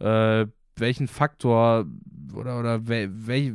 äh, 0.00 0.46
welchen 0.76 1.08
Faktor 1.08 1.86
oder, 2.34 2.58
oder 2.58 2.88
wel, 2.88 3.10
wel, 3.26 3.54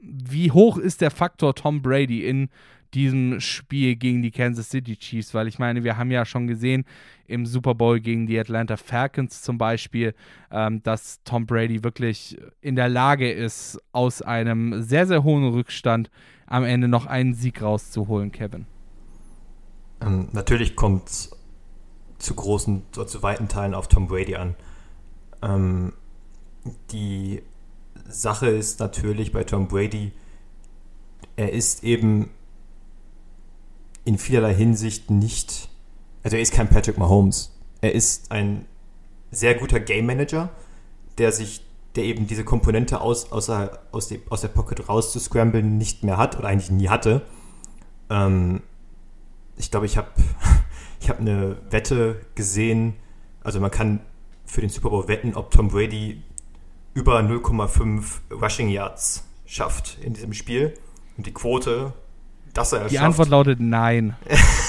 wie 0.00 0.50
hoch 0.50 0.78
ist 0.78 1.00
der 1.00 1.10
Faktor 1.10 1.54
Tom 1.54 1.82
Brady 1.82 2.26
in 2.26 2.48
diesem 2.94 3.40
Spiel 3.40 3.96
gegen 3.96 4.22
die 4.22 4.30
Kansas 4.30 4.70
City 4.70 4.96
Chiefs? 4.96 5.34
Weil 5.34 5.48
ich 5.48 5.58
meine, 5.58 5.82
wir 5.82 5.96
haben 5.96 6.10
ja 6.10 6.24
schon 6.24 6.46
gesehen 6.46 6.84
im 7.26 7.46
Super 7.46 7.74
Bowl 7.74 7.98
gegen 7.98 8.26
die 8.26 8.38
Atlanta 8.38 8.76
Falcons 8.76 9.42
zum 9.42 9.58
Beispiel, 9.58 10.14
ähm, 10.50 10.82
dass 10.82 11.22
Tom 11.24 11.46
Brady 11.46 11.82
wirklich 11.82 12.38
in 12.60 12.76
der 12.76 12.88
Lage 12.88 13.30
ist, 13.30 13.80
aus 13.92 14.22
einem 14.22 14.82
sehr, 14.82 15.06
sehr 15.06 15.24
hohen 15.24 15.48
Rückstand 15.48 16.10
am 16.46 16.64
Ende 16.64 16.86
noch 16.86 17.06
einen 17.06 17.34
Sieg 17.34 17.62
rauszuholen, 17.62 18.30
Kevin. 18.30 18.66
Ähm, 20.00 20.28
natürlich 20.32 20.76
kommt 20.76 21.08
es 21.08 21.30
zu 22.18 22.34
großen, 22.34 22.82
zu 22.92 23.22
weiten 23.22 23.48
Teilen 23.48 23.74
auf 23.74 23.88
Tom 23.88 24.08
Brady 24.08 24.36
an. 24.36 24.54
Ähm, 25.42 25.92
die 26.90 27.42
Sache 28.08 28.48
ist 28.48 28.80
natürlich 28.80 29.32
bei 29.32 29.44
Tom 29.44 29.68
Brady, 29.68 30.12
er 31.36 31.52
ist 31.52 31.84
eben 31.84 32.30
in 34.04 34.18
vielerlei 34.18 34.54
Hinsicht 34.54 35.10
nicht, 35.10 35.68
also 36.22 36.36
er 36.36 36.42
ist 36.42 36.52
kein 36.52 36.68
Patrick 36.68 36.96
Mahomes. 36.98 37.52
Er 37.80 37.92
ist 37.92 38.30
ein 38.32 38.64
sehr 39.30 39.54
guter 39.54 39.80
Game 39.80 40.06
Manager, 40.06 40.48
der 41.18 41.32
sich, 41.32 41.62
der 41.94 42.04
eben 42.04 42.26
diese 42.26 42.44
Komponente 42.44 43.00
aus, 43.00 43.32
außer, 43.32 43.78
aus, 43.92 44.08
dem, 44.08 44.22
aus 44.30 44.40
der 44.40 44.48
Pocket 44.48 44.88
rauszuscramblen 44.88 45.76
nicht 45.76 46.04
mehr 46.04 46.16
hat 46.16 46.38
oder 46.38 46.48
eigentlich 46.48 46.70
nie 46.70 46.88
hatte. 46.88 47.22
Ähm, 48.08 48.62
ich 49.56 49.70
glaube, 49.70 49.86
ich 49.86 49.96
habe 49.96 50.08
ich 51.00 51.10
hab 51.10 51.20
eine 51.20 51.56
Wette 51.70 52.20
gesehen. 52.34 52.94
Also 53.42 53.60
man 53.60 53.70
kann 53.70 54.00
für 54.44 54.60
den 54.60 54.70
Super 54.70 54.90
Bowl 54.90 55.08
wetten, 55.08 55.34
ob 55.34 55.50
Tom 55.50 55.68
Brady 55.68 56.22
über 56.94 57.18
0,5 57.20 58.04
Rushing 58.32 58.68
Yards 58.68 59.24
schafft 59.44 59.98
in 60.02 60.14
diesem 60.14 60.32
Spiel. 60.32 60.74
Und 61.16 61.26
die 61.26 61.32
Quote, 61.32 61.92
dass 62.54 62.72
er 62.72 62.88
Die 62.88 62.94
schafft, 62.94 63.06
Antwort 63.06 63.28
lautet 63.28 63.60
nein. 63.60 64.16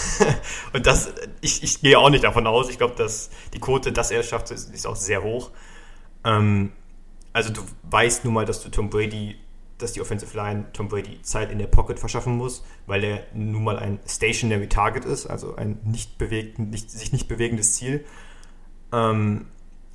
und 0.73 0.85
das, 0.85 1.13
ich, 1.41 1.63
ich 1.63 1.81
gehe 1.81 1.97
auch 1.97 2.09
nicht 2.09 2.23
davon 2.23 2.47
aus. 2.47 2.69
Ich 2.69 2.77
glaube, 2.77 2.95
dass 2.95 3.29
die 3.53 3.59
Quote, 3.59 3.91
dass 3.91 4.11
er 4.11 4.21
es 4.21 4.27
schafft, 4.27 4.51
ist, 4.51 4.73
ist 4.73 4.85
auch 4.85 4.95
sehr 4.95 5.23
hoch. 5.23 5.51
Ähm, 6.23 6.71
also 7.33 7.53
du 7.53 7.61
weißt 7.83 8.25
nun 8.25 8.33
mal, 8.33 8.45
dass 8.45 8.61
du 8.61 8.69
Tom 8.69 8.89
Brady 8.89 9.37
dass 9.77 9.93
die 9.93 10.01
Offensive 10.01 10.35
Line 10.35 10.65
Tom 10.73 10.87
Brady 10.87 11.21
Zeit 11.21 11.51
in 11.51 11.59
der 11.59 11.67
Pocket 11.67 11.99
verschaffen 11.99 12.35
muss, 12.35 12.63
weil 12.87 13.03
er 13.03 13.23
nun 13.33 13.63
mal 13.63 13.77
ein 13.77 13.99
Stationary 14.07 14.67
Target 14.67 15.05
ist, 15.05 15.27
also 15.27 15.55
ein 15.55 15.79
nicht 15.83 16.17
bewegt, 16.17 16.59
nicht, 16.59 16.89
sich 16.89 17.11
nicht 17.11 17.27
bewegendes 17.27 17.73
Ziel. 17.73 18.03
Ähm, 18.91 19.45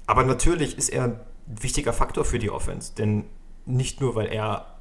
aber 0.06 0.24
natürlich 0.24 0.78
ist 0.78 0.88
er 0.90 1.04
ein 1.04 1.20
wichtiger 1.46 1.92
Faktor 1.92 2.24
für 2.24 2.38
die 2.38 2.50
Offense, 2.50 2.92
denn 2.96 3.24
nicht 3.66 4.00
nur, 4.00 4.14
weil 4.14 4.26
er 4.26 4.78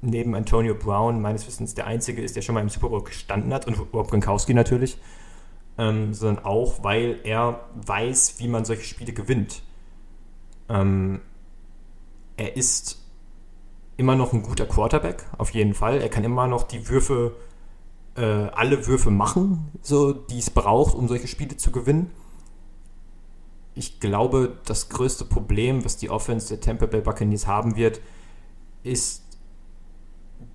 neben 0.00 0.34
Antonio 0.34 0.74
Brown 0.74 1.20
meines 1.20 1.46
Wissens 1.46 1.74
der 1.74 1.86
Einzige 1.86 2.22
ist, 2.22 2.36
der 2.36 2.42
schon 2.42 2.54
mal 2.54 2.60
im 2.60 2.68
Super 2.68 2.90
Bowl 2.90 3.04
gestanden 3.04 3.52
hat 3.54 3.66
und 3.66 3.78
Rob 3.92 4.10
Gronkowski 4.10 4.52
natürlich, 4.52 4.98
ähm, 5.78 6.12
sondern 6.12 6.44
auch, 6.44 6.84
weil 6.84 7.20
er 7.24 7.68
weiß, 7.74 8.36
wie 8.38 8.48
man 8.48 8.64
solche 8.64 8.84
Spiele 8.84 9.12
gewinnt. 9.12 9.62
Ähm, 10.68 11.20
er 12.36 12.56
ist 12.56 13.03
immer 13.96 14.14
noch 14.14 14.32
ein 14.32 14.42
guter 14.42 14.66
Quarterback, 14.66 15.24
auf 15.38 15.50
jeden 15.50 15.74
Fall. 15.74 16.00
Er 16.00 16.08
kann 16.08 16.24
immer 16.24 16.46
noch 16.46 16.64
die 16.64 16.88
Würfe, 16.88 17.36
äh, 18.16 18.22
alle 18.22 18.86
Würfe 18.86 19.10
machen, 19.10 19.70
so, 19.82 20.12
die 20.12 20.38
es 20.38 20.50
braucht, 20.50 20.94
um 20.94 21.08
solche 21.08 21.28
Spiele 21.28 21.56
zu 21.56 21.70
gewinnen. 21.70 22.10
Ich 23.74 24.00
glaube, 24.00 24.58
das 24.66 24.88
größte 24.88 25.24
Problem, 25.24 25.84
was 25.84 25.96
die 25.96 26.10
Offense 26.10 26.48
der 26.48 26.60
Tampa 26.60 26.86
Bay 26.86 27.00
Buccaneers 27.00 27.46
haben 27.46 27.76
wird, 27.76 28.00
ist 28.82 29.22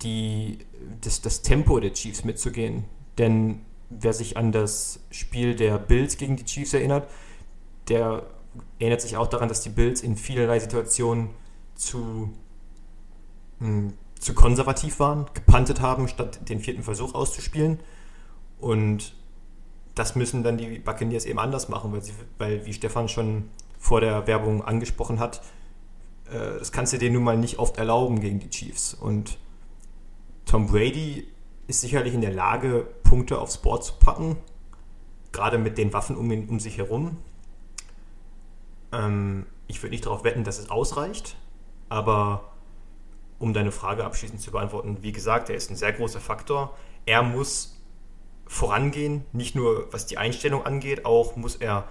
die, 0.02 0.58
das, 1.00 1.20
das 1.20 1.42
Tempo 1.42 1.80
der 1.80 1.92
Chiefs 1.92 2.24
mitzugehen. 2.24 2.84
Denn 3.18 3.60
wer 3.90 4.12
sich 4.12 4.36
an 4.36 4.52
das 4.52 5.00
Spiel 5.10 5.54
der 5.54 5.78
Bills 5.78 6.16
gegen 6.16 6.36
die 6.36 6.44
Chiefs 6.44 6.72
erinnert, 6.72 7.10
der 7.88 8.24
erinnert 8.78 9.00
sich 9.00 9.16
auch 9.16 9.26
daran, 9.26 9.48
dass 9.48 9.60
die 9.62 9.68
Bills 9.68 10.02
in 10.02 10.16
vielerlei 10.16 10.58
Situationen 10.58 11.30
zu 11.74 12.30
zu 14.18 14.34
konservativ 14.34 15.00
waren, 15.00 15.26
gepantet 15.34 15.80
haben, 15.80 16.08
statt 16.08 16.48
den 16.48 16.60
vierten 16.60 16.82
Versuch 16.82 17.14
auszuspielen. 17.14 17.80
Und 18.58 19.14
das 19.94 20.14
müssen 20.14 20.42
dann 20.42 20.58
die 20.58 20.78
Buccaneers 20.78 21.24
eben 21.24 21.38
anders 21.38 21.68
machen, 21.68 21.92
weil, 21.92 22.02
sie, 22.02 22.12
weil 22.38 22.66
wie 22.66 22.72
Stefan 22.72 23.08
schon 23.08 23.48
vor 23.78 24.00
der 24.00 24.26
Werbung 24.26 24.62
angesprochen 24.62 25.18
hat, 25.18 25.42
äh, 26.26 26.58
das 26.58 26.72
kannst 26.72 26.92
du 26.92 26.98
dir 26.98 27.10
nun 27.10 27.24
mal 27.24 27.36
nicht 27.36 27.58
oft 27.58 27.78
erlauben 27.78 28.20
gegen 28.20 28.40
die 28.40 28.50
Chiefs. 28.50 28.94
Und 28.94 29.38
Tom 30.44 30.66
Brady 30.66 31.26
ist 31.66 31.80
sicherlich 31.80 32.14
in 32.14 32.20
der 32.20 32.32
Lage, 32.32 32.86
Punkte 33.02 33.40
aufs 33.40 33.58
Board 33.58 33.84
zu 33.84 33.94
packen, 33.94 34.36
gerade 35.32 35.58
mit 35.58 35.78
den 35.78 35.92
Waffen 35.92 36.16
um, 36.16 36.30
ihn, 36.30 36.48
um 36.48 36.60
sich 36.60 36.78
herum. 36.78 37.16
Ähm, 38.92 39.46
ich 39.66 39.82
würde 39.82 39.92
nicht 39.92 40.04
darauf 40.04 40.24
wetten, 40.24 40.44
dass 40.44 40.58
es 40.58 40.70
ausreicht, 40.70 41.36
aber 41.88 42.52
um 43.40 43.52
deine 43.54 43.72
Frage 43.72 44.04
abschließend 44.04 44.40
zu 44.40 44.52
beantworten, 44.52 44.98
wie 45.00 45.12
gesagt, 45.12 45.48
er 45.48 45.56
ist 45.56 45.70
ein 45.70 45.76
sehr 45.76 45.92
großer 45.92 46.20
Faktor. 46.20 46.76
Er 47.06 47.22
muss 47.22 47.82
vorangehen, 48.46 49.24
nicht 49.32 49.56
nur 49.56 49.92
was 49.92 50.06
die 50.06 50.18
Einstellung 50.18 50.64
angeht, 50.64 51.04
auch 51.06 51.36
muss 51.36 51.56
er 51.56 51.84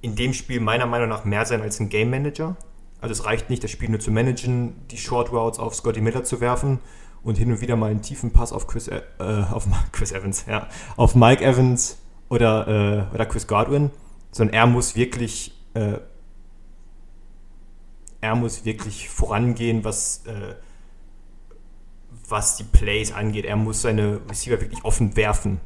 in 0.00 0.16
dem 0.16 0.34
Spiel 0.34 0.60
meiner 0.60 0.86
Meinung 0.86 1.08
nach 1.08 1.24
mehr 1.24 1.46
sein 1.46 1.62
als 1.62 1.78
ein 1.78 1.88
Game 1.88 2.10
Manager. 2.10 2.56
Also 3.00 3.12
es 3.12 3.24
reicht 3.24 3.50
nicht, 3.50 3.62
das 3.62 3.70
Spiel 3.70 3.88
nur 3.88 4.00
zu 4.00 4.10
managen, 4.10 4.86
die 4.88 4.98
Short 4.98 5.32
Routes 5.32 5.60
auf 5.60 5.74
Scotty 5.74 6.00
Miller 6.00 6.24
zu 6.24 6.40
werfen 6.40 6.80
und 7.22 7.38
hin 7.38 7.52
und 7.52 7.60
wieder 7.60 7.76
mal 7.76 7.90
einen 7.90 8.02
tiefen 8.02 8.32
Pass 8.32 8.52
auf 8.52 8.66
Chris, 8.66 8.88
äh, 8.88 9.00
auf 9.18 9.66
Chris 9.92 10.10
Evans, 10.10 10.44
ja, 10.48 10.68
auf 10.96 11.14
Mike 11.14 11.44
Evans 11.44 11.98
oder, 12.28 12.66
äh, 13.10 13.14
oder 13.14 13.26
Chris 13.26 13.46
Godwin, 13.46 13.90
sondern 14.32 14.54
er 14.54 14.66
muss 14.66 14.96
wirklich 14.96 15.52
äh, 15.74 15.98
er 18.22 18.36
muss 18.36 18.64
wirklich 18.64 19.08
vorangehen, 19.08 19.84
was, 19.84 20.24
äh, 20.26 20.54
was 22.28 22.56
die 22.56 22.64
Plays 22.64 23.12
angeht. 23.12 23.44
Er 23.44 23.56
muss 23.56 23.82
seine 23.82 24.20
Receiver 24.30 24.60
wirklich 24.60 24.84
offen 24.84 25.16
werfen. 25.16 25.60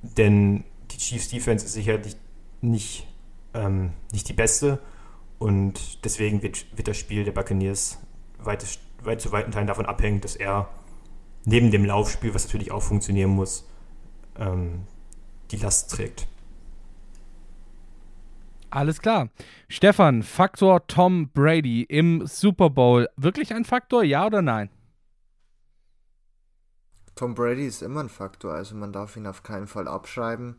Denn 0.00 0.64
die 0.90 0.96
Chiefs 0.96 1.28
Defense 1.28 1.66
ist 1.66 1.74
sicherlich 1.74 2.16
nicht, 2.62 3.06
ähm, 3.54 3.92
nicht 4.10 4.28
die 4.28 4.32
beste. 4.32 4.80
Und 5.38 6.04
deswegen 6.04 6.42
wird, 6.42 6.66
wird 6.76 6.88
das 6.88 6.96
Spiel 6.96 7.24
der 7.24 7.32
Buccaneers 7.32 7.98
weit, 8.38 8.64
weit 9.02 9.20
zu 9.20 9.30
weiten 9.30 9.52
Teilen 9.52 9.66
davon 9.66 9.84
abhängen, 9.84 10.22
dass 10.22 10.34
er 10.34 10.70
neben 11.44 11.70
dem 11.70 11.84
Laufspiel, 11.84 12.34
was 12.34 12.46
natürlich 12.46 12.72
auch 12.72 12.82
funktionieren 12.82 13.30
muss, 13.30 13.68
ähm, 14.38 14.86
die 15.50 15.56
Last 15.56 15.90
trägt. 15.90 16.26
Alles 18.72 19.02
klar. 19.02 19.28
Stefan, 19.68 20.22
Faktor 20.22 20.86
Tom 20.86 21.28
Brady 21.28 21.82
im 21.82 22.26
Super 22.26 22.70
Bowl. 22.70 23.06
Wirklich 23.18 23.52
ein 23.52 23.66
Faktor, 23.66 24.02
ja 24.02 24.24
oder 24.24 24.40
nein? 24.40 24.70
Tom 27.14 27.34
Brady 27.34 27.66
ist 27.66 27.82
immer 27.82 28.00
ein 28.00 28.08
Faktor, 28.08 28.54
also 28.54 28.74
man 28.74 28.90
darf 28.90 29.18
ihn 29.18 29.26
auf 29.26 29.42
keinen 29.42 29.66
Fall 29.66 29.86
abschreiben. 29.86 30.56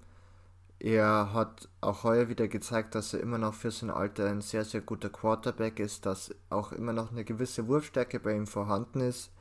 Er 0.77 1.33
hat 1.33 1.67
auch 1.81 2.03
heuer 2.03 2.29
wieder 2.29 2.47
gezeigt, 2.47 2.93
dass 2.93 3.15
er 3.15 3.19
immer 3.19 3.39
noch 3.39 3.55
für 3.55 3.71
sein 3.71 3.89
Alter 3.89 4.29
ein 4.29 4.41
sehr, 4.41 4.63
sehr 4.63 4.81
guter 4.81 5.09
Quarterback 5.09 5.79
ist, 5.79 6.05
dass 6.05 6.35
auch 6.51 6.71
immer 6.71 6.93
noch 6.93 7.11
eine 7.11 7.23
gewisse 7.25 7.67
Wurfstärke 7.67 8.19
bei 8.19 8.35
ihm 8.35 8.45
vorhanden 8.45 9.01
ist. 9.01 9.31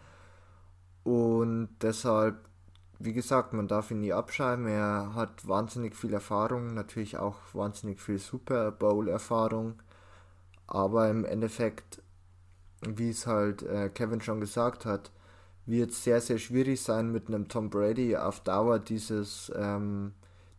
Und 1.03 1.77
deshalb 1.83 2.49
wie 3.05 3.13
gesagt, 3.13 3.53
man 3.53 3.69
darf 3.69 3.91
ihn 3.91 4.01
nie 4.01 4.13
abschreiben. 4.13 4.67
Er 4.67 5.15
hat 5.15 5.47
wahnsinnig 5.47 5.97
viel 5.97 6.13
Erfahrung, 6.15 6.75
natürlich 6.75 7.19
auch 7.19 7.37
wahnsinnig 7.53 8.01
viel 8.01 8.19
Super 8.19 8.71
Bowl-Erfahrung. 8.71 9.83
Aber 10.67 11.09
im 11.11 11.25
Endeffekt, 11.25 12.03
wie 12.87 13.11
es 13.11 13.27
halt 13.27 13.63
äh, 13.63 13.89
Kevin 13.89 14.21
schon 14.21 14.41
gesagt 14.41 14.87
hat, 14.87 15.11
wird 15.67 15.91
es 15.91 16.05
sehr, 16.05 16.21
sehr 16.21 16.39
schwierig 16.39 16.83
sein, 16.83 17.13
mit 17.13 17.29
einem 17.29 17.49
Tom 17.49 17.71
Brady 17.71 18.17
auf 18.17 18.41
Dauer 18.41 18.79
dieses, 18.79 19.53
ähm, 19.55 20.13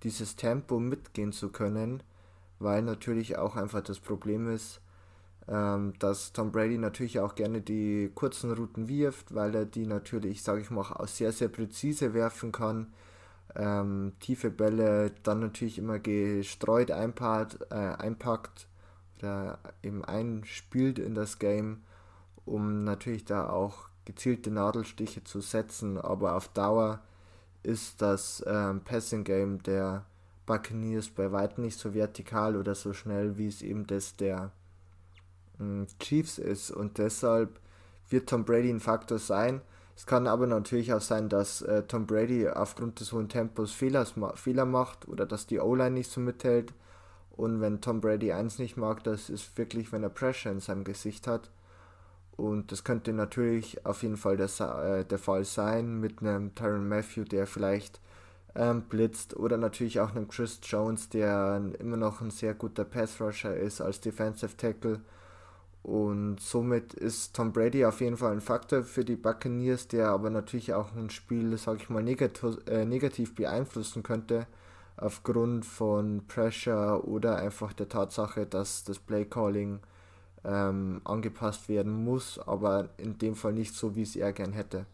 dieses 0.04 0.36
Tempo 0.36 0.80
mitgehen 0.80 1.32
zu 1.32 1.50
können, 1.50 2.04
weil 2.60 2.82
natürlich 2.82 3.38
auch 3.38 3.56
einfach 3.56 3.82
das 3.82 4.00
Problem 4.00 4.54
ist, 4.54 4.82
ähm, 5.48 5.94
dass 6.00 6.32
Tom 6.32 6.52
Brady 6.52 6.78
natürlich 6.78 7.20
auch 7.20 7.36
gerne 7.36 7.62
die 7.62 8.12
kurzen 8.16 8.52
Routen 8.54 8.88
wirft, 8.88 9.34
weil 9.34 9.54
er 9.56 9.66
die 9.66 9.86
natürlich, 9.86 10.42
sage 10.42 10.62
ich 10.62 10.70
mal, 10.70 10.82
auch 10.82 11.08
sehr, 11.08 11.32
sehr 11.32 11.50
präzise 11.50 12.14
werfen 12.14 12.52
kann. 12.52 12.94
Ähm, 13.56 14.14
tiefe 14.20 14.50
Bälle 14.50 15.12
dann 15.24 15.42
natürlich 15.42 15.78
immer 15.78 16.00
gestreut 16.00 16.92
einpackt, 16.92 17.60
äh, 17.72 17.76
einpackt 17.76 18.68
oder 19.20 19.60
eben 19.84 20.04
einspielt 20.04 20.98
in 20.98 21.14
das 21.14 21.40
Game, 21.40 21.84
um 22.46 22.84
natürlich 22.84 23.26
da 23.26 23.50
auch 23.50 23.90
gezielte 24.06 24.50
Nadelstiche 24.50 25.24
zu 25.24 25.42
setzen. 25.42 25.98
Aber 25.98 26.36
auf 26.36 26.48
Dauer 26.48 27.02
ist 27.64 28.02
das 28.02 28.44
ähm, 28.48 28.82
Passing 28.82 29.24
Game 29.24 29.62
der 29.64 30.06
Buccaneers 30.46 31.10
bei 31.10 31.32
weitem 31.32 31.64
nicht 31.64 31.78
so 31.78 31.94
vertikal 31.94 32.56
oder 32.56 32.76
so 32.76 32.94
schnell, 32.94 33.38
wie 33.38 33.48
es 33.48 33.62
eben 33.62 33.88
das 33.88 34.16
der 34.16 34.52
Chiefs 36.00 36.38
ist 36.38 36.72
und 36.72 36.98
deshalb 36.98 37.60
wird 38.10 38.30
Tom 38.30 38.46
Brady 38.46 38.70
ein 38.70 38.80
Faktor 38.80 39.20
sein. 39.20 39.62
Es 39.96 40.06
kann 40.06 40.28
aber 40.28 40.48
natürlich 40.48 40.94
auch 40.94 41.02
sein, 41.02 41.30
dass 41.30 41.62
äh, 41.62 41.84
Tom 41.84 42.08
Brady 42.08 42.50
aufgrund 42.50 43.00
des 43.00 43.12
hohen 43.12 43.30
Tempos 43.30 43.72
Fehlers, 43.72 44.16
Fehler 44.36 44.66
macht 44.66 45.08
oder 45.08 45.26
dass 45.26 45.46
die 45.46 45.60
O-Line 45.60 45.92
nicht 45.92 46.10
so 46.10 46.20
mithält. 46.20 46.74
Und 47.32 47.62
wenn 47.62 47.82
Tom 47.82 48.02
Brady 48.02 48.32
eins 48.32 48.60
nicht 48.60 48.78
mag, 48.78 49.04
das 49.04 49.30
ist 49.30 49.58
wirklich, 49.58 49.92
wenn 49.92 50.04
er 50.04 50.10
Pressure 50.10 50.52
in 50.52 50.60
seinem 50.60 50.84
Gesicht 50.84 51.28
hat. 51.28 51.52
Und 52.36 52.72
das 52.72 52.84
könnte 52.84 53.14
natürlich 53.14 53.86
auf 53.86 54.02
jeden 54.02 54.18
Fall 54.18 54.38
der, 54.38 54.50
äh, 54.60 55.06
der 55.06 55.20
Fall 55.20 55.46
sein 55.46 56.00
mit 56.00 56.22
einem 56.22 56.56
Tyron 56.56 56.88
Matthew, 56.88 57.26
der 57.26 57.46
vielleicht 57.46 58.00
ähm, 58.56 58.84
blitzt 58.84 59.36
oder 59.36 59.58
natürlich 59.58 60.00
auch 60.00 60.12
einem 60.12 60.28
Chris 60.28 60.60
Jones, 60.64 61.10
der 61.10 61.62
immer 61.80 61.98
noch 61.98 62.22
ein 62.22 62.32
sehr 62.32 62.54
guter 62.56 62.86
Pass-Rusher 62.86 63.56
ist 63.56 63.82
als 63.82 64.02
Defensive 64.02 64.58
Tackle 64.58 65.02
und 65.84 66.40
somit 66.40 66.94
ist 66.94 67.36
Tom 67.36 67.52
Brady 67.52 67.86
auf 67.86 68.00
jeden 68.00 68.16
Fall 68.16 68.32
ein 68.32 68.42
Faktor 68.42 68.84
für 68.84 69.04
die 69.04 69.18
Buccaneers, 69.18 69.90
der 69.90 70.10
aber 70.10 70.30
natürlich 70.30 70.74
auch 70.74 70.96
ein 70.96 71.10
Spiel, 71.10 71.58
sag 71.58 71.82
ich 71.82 71.90
mal, 71.90 72.02
negativ, 72.02 72.58
äh, 72.68 72.86
negativ 72.86 73.36
beeinflussen 73.36 74.02
könnte, 74.02 74.48
aufgrund 74.96 75.66
von 75.66 76.26
Pressure 76.28 77.06
oder 77.06 77.36
einfach 77.36 77.74
der 77.74 77.90
Tatsache, 77.90 78.46
dass 78.46 78.86
das 78.86 78.98
Playcalling 78.98 79.82
ähm, 80.46 81.02
angepasst 81.04 81.68
werden 81.68 81.92
muss, 81.92 82.40
aber 82.40 82.90
in 82.98 83.18
dem 83.18 83.36
Fall 83.36 83.54
nicht 83.54 83.76
so, 83.76 83.96
wie 83.96 84.04
es 84.04 84.16
er 84.16 84.32
gern 84.32 84.54
hätte. 84.54 84.86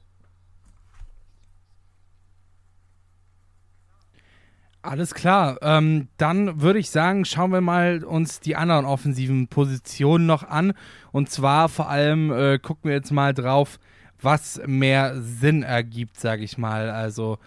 Alles 4.81 5.13
klar. 5.13 5.57
Ähm, 5.61 6.07
dann 6.17 6.61
würde 6.61 6.79
ich 6.79 6.89
sagen, 6.89 7.25
schauen 7.25 7.51
wir 7.51 7.61
mal 7.61 8.03
uns 8.03 8.39
die 8.39 8.55
anderen 8.55 8.85
offensiven 8.85 9.47
Positionen 9.47 10.25
noch 10.25 10.43
an. 10.43 10.73
Und 11.11 11.29
zwar 11.29 11.67
vor 11.67 11.89
allem 11.89 12.31
äh, 12.31 12.59
gucken 12.59 12.89
wir 12.89 12.93
jetzt 12.95 13.11
mal 13.11 13.33
drauf, 13.33 13.77
was 14.21 14.61
mehr 14.65 15.21
Sinn 15.21 15.63
ergibt, 15.63 16.17
sage 16.17 16.43
ich 16.43 16.57
mal. 16.57 16.89
Also 16.89 17.39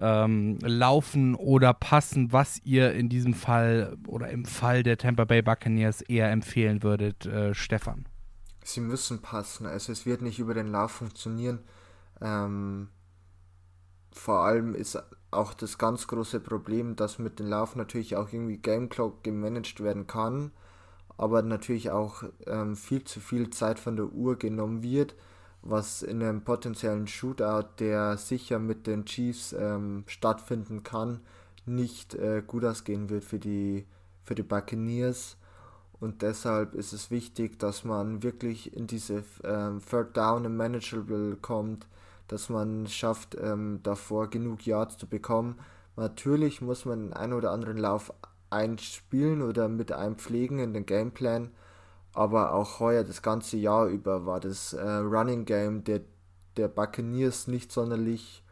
ähm, 0.00 0.58
laufen 0.62 1.36
oder 1.36 1.74
passen, 1.74 2.32
was 2.32 2.60
ihr 2.64 2.92
in 2.92 3.08
diesem 3.08 3.34
Fall 3.34 3.96
oder 4.08 4.30
im 4.30 4.44
Fall 4.44 4.82
der 4.82 4.98
Tampa 4.98 5.26
Bay 5.26 5.42
Buccaneers 5.42 6.00
eher 6.02 6.30
empfehlen 6.30 6.82
würdet, 6.82 7.24
äh, 7.26 7.54
Stefan. 7.54 8.06
Sie 8.64 8.80
müssen 8.80 9.22
passen. 9.22 9.66
Also 9.66 9.92
es 9.92 10.06
wird 10.06 10.22
nicht 10.22 10.38
über 10.38 10.54
den 10.54 10.68
Lauf 10.68 10.90
funktionieren. 10.90 11.60
Ähm, 12.20 12.88
vor 14.12 14.40
allem 14.40 14.74
ist 14.74 14.98
auch 15.30 15.54
das 15.54 15.78
ganz 15.78 16.06
große 16.06 16.40
Problem, 16.40 16.96
dass 16.96 17.18
mit 17.18 17.38
dem 17.38 17.48
Lauf 17.48 17.76
natürlich 17.76 18.16
auch 18.16 18.32
irgendwie 18.32 18.56
Game 18.56 18.88
Clock 18.88 19.22
gemanagt 19.22 19.82
werden 19.82 20.06
kann, 20.06 20.50
aber 21.16 21.42
natürlich 21.42 21.90
auch 21.90 22.24
ähm, 22.46 22.76
viel 22.76 23.04
zu 23.04 23.20
viel 23.20 23.50
Zeit 23.50 23.78
von 23.78 23.96
der 23.96 24.06
Uhr 24.06 24.36
genommen 24.36 24.82
wird, 24.82 25.14
was 25.62 26.02
in 26.02 26.22
einem 26.22 26.42
potenziellen 26.42 27.06
Shootout, 27.06 27.68
der 27.78 28.16
sicher 28.16 28.58
mit 28.58 28.86
den 28.86 29.04
Chiefs 29.04 29.52
ähm, 29.52 30.04
stattfinden 30.06 30.82
kann, 30.82 31.20
nicht 31.66 32.14
äh, 32.14 32.42
gut 32.46 32.64
ausgehen 32.64 33.10
wird 33.10 33.24
für 33.24 33.38
die, 33.38 33.86
für 34.24 34.34
die 34.34 34.42
Buccaneers. 34.42 35.36
Und 36.00 36.22
deshalb 36.22 36.74
ist 36.74 36.94
es 36.94 37.10
wichtig, 37.10 37.58
dass 37.58 37.84
man 37.84 38.22
wirklich 38.22 38.74
in 38.74 38.86
diese 38.86 39.22
ähm, 39.44 39.82
Third 39.88 40.16
Down 40.16 40.46
und 40.46 40.56
Manageable 40.56 41.36
kommt, 41.36 41.86
dass 42.30 42.48
man 42.48 42.86
schafft, 42.86 43.36
ähm, 43.40 43.80
davor 43.82 44.30
genug 44.30 44.66
Yards 44.66 44.96
zu 44.96 45.06
bekommen. 45.08 45.58
Natürlich 45.96 46.60
muss 46.60 46.84
man 46.84 47.00
den 47.00 47.12
einen 47.12 47.32
oder 47.32 47.50
anderen 47.50 47.76
Lauf 47.76 48.12
einspielen 48.50 49.42
oder 49.42 49.68
mit 49.68 49.92
einpflegen 49.92 50.58
in 50.58 50.72
den 50.72 50.86
Gameplan, 50.86 51.50
aber 52.12 52.54
auch 52.54 52.80
heuer 52.80 53.04
das 53.04 53.22
ganze 53.22 53.56
Jahr 53.56 53.86
über 53.86 54.26
war 54.26 54.40
das 54.40 54.72
äh, 54.72 54.82
Running 54.82 55.44
Game 55.44 55.84
der, 55.84 56.02
der 56.56 56.68
Buccaneers 56.68 57.48
nicht 57.48 57.72
sonderlich 57.72 58.44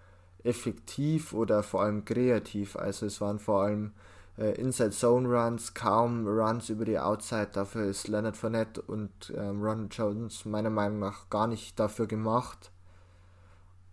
effektiv 0.44 1.32
oder 1.32 1.62
vor 1.62 1.82
allem 1.82 2.04
kreativ. 2.04 2.76
Also 2.76 3.06
es 3.06 3.20
waren 3.20 3.38
vor 3.38 3.62
allem 3.62 3.92
äh, 4.38 4.52
Inside 4.60 4.90
Zone 4.90 5.28
Runs, 5.28 5.74
kaum 5.74 6.26
Runs 6.26 6.68
über 6.68 6.84
die 6.84 6.98
Outside. 6.98 7.50
Dafür 7.52 7.86
ist 7.86 8.08
Leonard 8.08 8.36
Fournette 8.36 8.82
und 8.82 9.32
ähm, 9.36 9.62
Ron 9.62 9.88
Jones 9.90 10.44
meiner 10.44 10.70
Meinung 10.70 11.00
nach 11.00 11.28
gar 11.28 11.46
nicht 11.46 11.78
dafür 11.78 12.06
gemacht. 12.06 12.70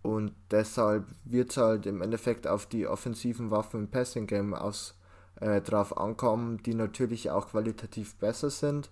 Und 0.06 0.36
deshalb 0.52 1.04
wird 1.24 1.50
es 1.50 1.56
halt 1.56 1.84
im 1.84 2.00
Endeffekt 2.00 2.46
auf 2.46 2.66
die 2.66 2.86
offensiven 2.86 3.50
Waffen 3.50 3.80
im 3.80 3.90
Passing 3.90 4.28
Game 4.28 4.54
aus 4.54 4.94
äh, 5.40 5.60
drauf 5.60 5.98
ankommen, 5.98 6.62
die 6.62 6.74
natürlich 6.74 7.32
auch 7.32 7.48
qualitativ 7.48 8.14
besser 8.14 8.50
sind, 8.50 8.88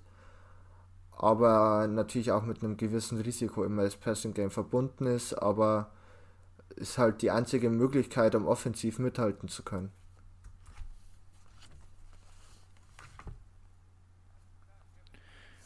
aber 1.12 1.86
natürlich 1.86 2.32
auch 2.32 2.42
mit 2.42 2.64
einem 2.64 2.76
gewissen 2.76 3.20
Risiko 3.20 3.62
immer 3.62 3.84
das 3.84 3.94
Passing 3.94 4.34
Game 4.34 4.50
verbunden 4.50 5.06
ist, 5.06 5.34
aber 5.34 5.92
ist 6.74 6.98
halt 6.98 7.22
die 7.22 7.30
einzige 7.30 7.70
Möglichkeit, 7.70 8.34
um 8.34 8.48
offensiv 8.48 8.98
mithalten 8.98 9.48
zu 9.48 9.62
können. 9.62 9.92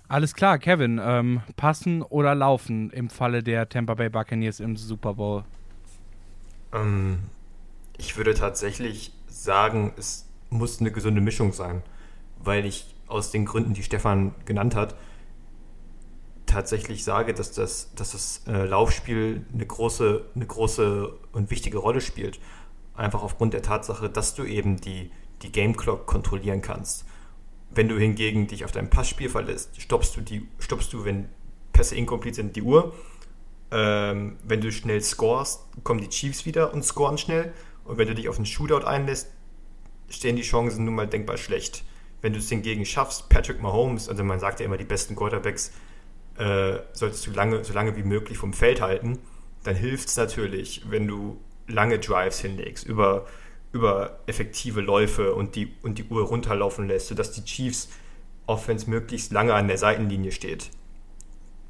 Alles 0.08 0.34
klar, 0.34 0.58
Kevin. 0.58 0.98
Ähm, 1.02 1.42
passen 1.56 2.02
oder 2.02 2.34
laufen 2.34 2.90
im 2.90 3.10
Falle 3.10 3.42
der 3.42 3.68
Tampa 3.68 3.94
Bay 3.94 4.08
Buccaneers 4.08 4.58
im 4.58 4.76
Super 4.76 5.14
Bowl? 5.14 5.44
Ähm, 6.72 7.18
ich 7.98 8.16
würde 8.16 8.34
tatsächlich 8.34 9.12
sagen, 9.26 9.92
es 9.96 10.26
muss 10.48 10.80
eine 10.80 10.90
gesunde 10.90 11.20
Mischung 11.20 11.52
sein, 11.52 11.82
weil 12.38 12.64
ich 12.64 12.94
aus 13.06 13.30
den 13.30 13.44
Gründen, 13.44 13.74
die 13.74 13.82
Stefan 13.82 14.34
genannt 14.46 14.74
hat, 14.74 14.94
tatsächlich 16.46 17.04
sage, 17.04 17.34
dass 17.34 17.52
das, 17.52 17.94
dass 17.94 18.12
das 18.12 18.42
äh, 18.46 18.64
Laufspiel 18.64 19.44
eine 19.52 19.66
große, 19.66 20.24
eine 20.34 20.46
große 20.46 21.12
und 21.32 21.50
wichtige 21.50 21.78
Rolle 21.78 22.00
spielt. 22.00 22.40
Einfach 22.94 23.22
aufgrund 23.22 23.52
der 23.52 23.62
Tatsache, 23.62 24.08
dass 24.08 24.34
du 24.34 24.44
eben 24.44 24.80
die, 24.80 25.10
die 25.42 25.52
Game 25.52 25.76
Clock 25.76 26.06
kontrollieren 26.06 26.62
kannst. 26.62 27.04
Wenn 27.70 27.88
du 27.88 27.98
hingegen 27.98 28.46
dich 28.46 28.64
auf 28.64 28.72
dein 28.72 28.90
Passspiel 28.90 29.28
verlässt, 29.28 29.80
stoppst 29.80 30.16
du, 30.16 30.20
die, 30.20 30.48
stoppst 30.58 30.92
du 30.92 31.04
wenn 31.04 31.28
Pässe 31.72 31.94
incomplete 31.94 32.36
sind, 32.36 32.56
die 32.56 32.62
Uhr. 32.62 32.94
Ähm, 33.70 34.36
wenn 34.42 34.60
du 34.60 34.72
schnell 34.72 35.00
scorest, 35.00 35.60
kommen 35.84 36.00
die 36.00 36.08
Chiefs 36.08 36.46
wieder 36.46 36.72
und 36.72 36.84
scoren 36.84 37.18
schnell. 37.18 37.52
Und 37.84 37.98
wenn 37.98 38.08
du 38.08 38.14
dich 38.14 38.28
auf 38.28 38.36
einen 38.36 38.46
Shootout 38.46 38.86
einlässt, 38.86 39.28
stehen 40.08 40.36
die 40.36 40.42
Chancen 40.42 40.84
nun 40.84 40.94
mal 40.94 41.06
denkbar 41.06 41.36
schlecht. 41.36 41.84
Wenn 42.20 42.32
du 42.32 42.38
es 42.38 42.48
hingegen 42.48 42.84
schaffst, 42.84 43.28
Patrick 43.28 43.62
Mahomes, 43.62 44.08
also 44.08 44.24
man 44.24 44.40
sagt 44.40 44.60
ja 44.60 44.66
immer, 44.66 44.76
die 44.76 44.84
besten 44.84 45.14
Quarterbacks 45.14 45.72
äh, 46.36 46.78
solltest 46.92 47.26
du 47.26 47.30
lange, 47.30 47.64
so 47.64 47.72
lange 47.72 47.96
wie 47.96 48.02
möglich 48.02 48.38
vom 48.38 48.52
Feld 48.52 48.80
halten, 48.80 49.18
dann 49.64 49.76
hilft 49.76 50.08
es 50.08 50.16
natürlich, 50.16 50.82
wenn 50.88 51.06
du 51.06 51.38
lange 51.66 51.98
Drives 51.98 52.40
hinlegst, 52.40 52.86
über, 52.86 53.26
über 53.72 54.20
effektive 54.26 54.80
Läufe 54.80 55.34
und 55.34 55.54
die, 55.54 55.74
und 55.82 55.98
die 55.98 56.04
Uhr 56.04 56.24
runterlaufen 56.24 56.88
lässt, 56.88 57.08
sodass 57.08 57.32
die 57.32 57.44
Chiefs 57.44 57.88
Offense 58.46 58.88
möglichst 58.88 59.30
lange 59.30 59.54
an 59.54 59.68
der 59.68 59.78
Seitenlinie 59.78 60.32
steht. 60.32 60.70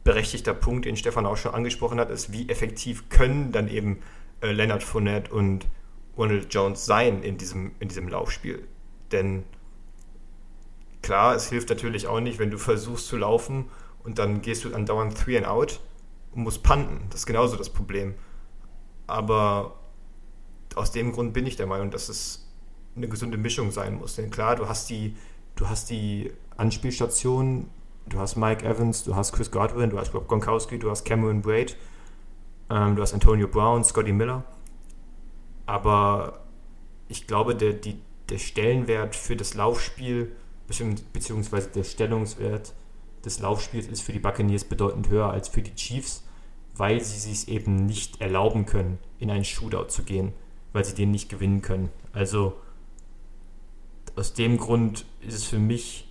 Berechtigter 0.05 0.55
Punkt, 0.55 0.85
den 0.85 0.97
Stefan 0.97 1.27
auch 1.27 1.37
schon 1.37 1.55
angesprochen 1.55 1.99
hat, 1.99 2.11
ist, 2.11 2.33
wie 2.33 2.49
effektiv 2.49 3.09
können 3.09 3.51
dann 3.51 3.69
eben 3.69 4.01
äh, 4.41 4.53
Leonard 4.53 4.83
Fournette 4.83 5.33
und 5.33 5.67
Ronald 6.17 6.53
Jones 6.55 6.87
sein 6.87 7.23
in 7.23 7.37
diesem, 7.37 7.73
in 7.81 7.89
diesem 7.89 8.09
Laufspiel. 8.09 8.67
Denn 9.13 9.45
klar, 11.03 11.35
es 11.35 11.49
hilft 11.49 11.69
natürlich 11.69 12.07
auch 12.07 12.21
nicht, 12.21 12.39
wenn 12.39 12.51
du 12.51 12.59
versuchst 12.59 13.07
zu 13.07 13.17
laufen 13.17 13.67
und 14.05 14.19
dann 14.19 14.41
gehst 14.41 14.65
du 14.65 14.75
andauernd 14.75 15.19
Three 15.19 15.37
and 15.37 15.47
Out 15.47 15.81
und 16.33 16.43
musst 16.43 16.63
panten. 16.63 17.07
Das 17.11 17.21
ist 17.21 17.27
genauso 17.27 17.57
das 17.57 17.71
Problem. 17.71 18.15
Aber 19.07 19.78
aus 20.79 20.93
dem 20.93 21.13
Grund 21.13 21.33
bin 21.33 21.47
ich 21.47 21.57
der 21.57 21.67
Meinung, 21.67 21.91
dass 21.91 22.09
es 22.09 22.47
eine 22.97 23.09
gesunde 23.09 23.37
Mischung 23.37 23.71
sein 23.71 23.99
muss. 23.99 24.17
Denn 24.17 24.31
klar, 24.31 24.57
du 24.57 24.69
hast 24.69 24.89
die, 24.91 25.17
du 25.57 25.69
hast 25.69 25.91
die 25.91 26.33
Anspielstation, 26.57 27.69
du 28.07 28.19
hast 28.19 28.37
Mike 28.37 28.65
Evans, 28.65 29.05
du 29.05 29.15
hast 29.15 29.33
Chris 29.33 29.51
Godwin, 29.51 29.91
du 29.91 29.99
hast 29.99 30.15
Rob 30.15 30.29
Gronkowski, 30.29 30.79
du 30.79 30.91
hast 30.91 31.05
Cameron 31.05 31.43
Braid, 31.43 31.77
ähm, 32.71 32.97
du 32.97 33.03
hast 33.03 33.15
Antonio 33.15 33.49
Brown, 33.49 33.85
Scotty 33.85 34.13
Miller. 34.13 34.45
Aber 35.67 36.45
ich 37.09 37.27
glaube, 37.27 37.55
der, 37.55 37.75
die, 37.75 38.01
der 38.29 38.39
Stellenwert 38.39 39.15
für 39.15 39.37
das 39.37 39.55
Laufspiel, 39.55 40.33
beziehungsweise 41.13 41.71
der 41.71 41.85
Stellungswert 41.85 42.75
des 43.25 43.41
Laufspiels 43.41 43.87
ist 43.87 44.03
für 44.03 44.13
die 44.13 44.19
Buccaneers 44.19 44.65
bedeutend 44.65 45.09
höher 45.09 45.31
als 45.31 45.49
für 45.49 45.63
die 45.63 45.75
Chiefs, 45.75 46.25
weil 46.77 47.01
sie 47.03 47.19
sich 47.19 47.49
eben 47.49 47.87
nicht 47.87 48.21
erlauben 48.21 48.65
können, 48.65 48.99
in 49.19 49.31
einen 49.31 49.45
Shootout 49.45 49.89
zu 49.89 50.05
gehen, 50.05 50.33
weil 50.79 50.85
sie 50.85 50.95
den 50.95 51.11
nicht 51.11 51.29
gewinnen 51.29 51.61
können. 51.61 51.89
Also 52.13 52.55
aus 54.15 54.33
dem 54.33 54.57
Grund 54.57 55.05
ist 55.27 55.35
es 55.35 55.45
für 55.45 55.59
mich 55.59 56.09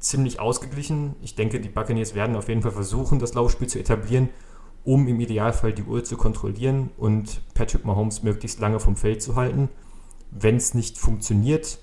ziemlich 0.00 0.40
ausgeglichen. 0.40 1.14
Ich 1.22 1.36
denke, 1.36 1.60
die 1.60 1.68
Buccaneers 1.68 2.16
werden 2.16 2.34
auf 2.34 2.48
jeden 2.48 2.62
Fall 2.62 2.72
versuchen, 2.72 3.20
das 3.20 3.34
Laufspiel 3.34 3.68
zu 3.68 3.78
etablieren 3.78 4.28
um 4.84 5.08
im 5.08 5.18
Idealfall 5.18 5.72
die 5.72 5.82
Uhr 5.82 6.04
zu 6.04 6.16
kontrollieren 6.16 6.90
und 6.98 7.40
Patrick 7.54 7.84
Mahomes 7.84 8.22
möglichst 8.22 8.60
lange 8.60 8.80
vom 8.80 8.96
Feld 8.96 9.22
zu 9.22 9.34
halten. 9.34 9.70
Wenn 10.30 10.56
es 10.56 10.74
nicht 10.74 10.98
funktioniert, 10.98 11.78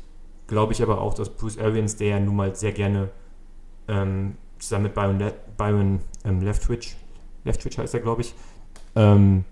glaube 0.48 0.74
ich 0.74 0.84
aber 0.84 1.02
auch, 1.02 1.16
dass 1.16 1.30
Bruce 1.30 1.58
Arians, 1.58 1.96
der 1.96 2.08
ja 2.08 2.20
nun 2.20 2.36
mal 2.36 2.56
sehr 2.56 2.72
gerne 2.72 3.10
ähm, 3.88 4.38
zusammen 4.60 4.84
mit 4.84 4.94
Byron, 4.94 5.18
Le 5.18 5.34
Byron 5.58 6.02
ähm, 6.26 6.42
Leftwich, 6.42 6.96
Leftwich 7.44 7.80
heißt 7.80 7.96
er, 7.96 8.02
glaube 8.02 8.22
ich, 8.22 8.36
ähm, 8.96 9.46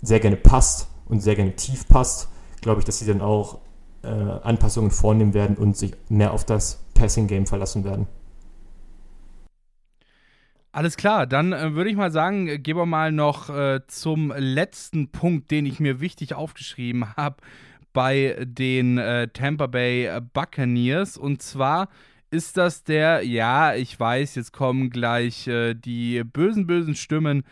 sehr 0.00 0.20
gerne 0.20 0.36
passt 0.36 0.88
und 1.06 1.20
sehr 1.20 1.34
gerne 1.34 1.54
tief 1.56 1.88
passt, 1.88 2.28
glaube 2.60 2.80
ich, 2.80 2.84
dass 2.84 2.98
sie 2.98 3.06
dann 3.06 3.20
auch 3.20 3.58
äh, 4.02 4.08
Anpassungen 4.08 4.90
vornehmen 4.90 5.34
werden 5.34 5.56
und 5.56 5.76
sich 5.76 5.94
mehr 6.08 6.32
auf 6.32 6.44
das 6.44 6.84
Passing 6.94 7.26
Game 7.26 7.46
verlassen 7.46 7.84
werden. 7.84 8.06
Alles 10.72 10.96
klar, 10.96 11.26
dann 11.26 11.52
äh, 11.52 11.74
würde 11.74 11.90
ich 11.90 11.96
mal 11.96 12.10
sagen, 12.10 12.62
gehen 12.62 12.76
wir 12.76 12.86
mal 12.86 13.12
noch 13.12 13.48
äh, 13.48 13.80
zum 13.86 14.32
letzten 14.36 15.08
Punkt, 15.12 15.50
den 15.52 15.66
ich 15.66 15.78
mir 15.78 16.00
wichtig 16.00 16.34
aufgeschrieben 16.34 17.06
habe 17.16 17.36
bei 17.92 18.36
den 18.44 18.98
äh, 18.98 19.28
Tampa 19.28 19.68
Bay 19.68 20.10
Buccaneers. 20.32 21.16
Und 21.16 21.42
zwar 21.42 21.88
ist 22.30 22.56
das 22.56 22.82
der, 22.82 23.24
ja, 23.24 23.74
ich 23.76 23.98
weiß, 23.98 24.34
jetzt 24.34 24.52
kommen 24.52 24.90
gleich 24.90 25.46
äh, 25.46 25.74
die 25.74 26.24
bösen, 26.24 26.66
bösen 26.66 26.96
Stimmen, 26.96 27.44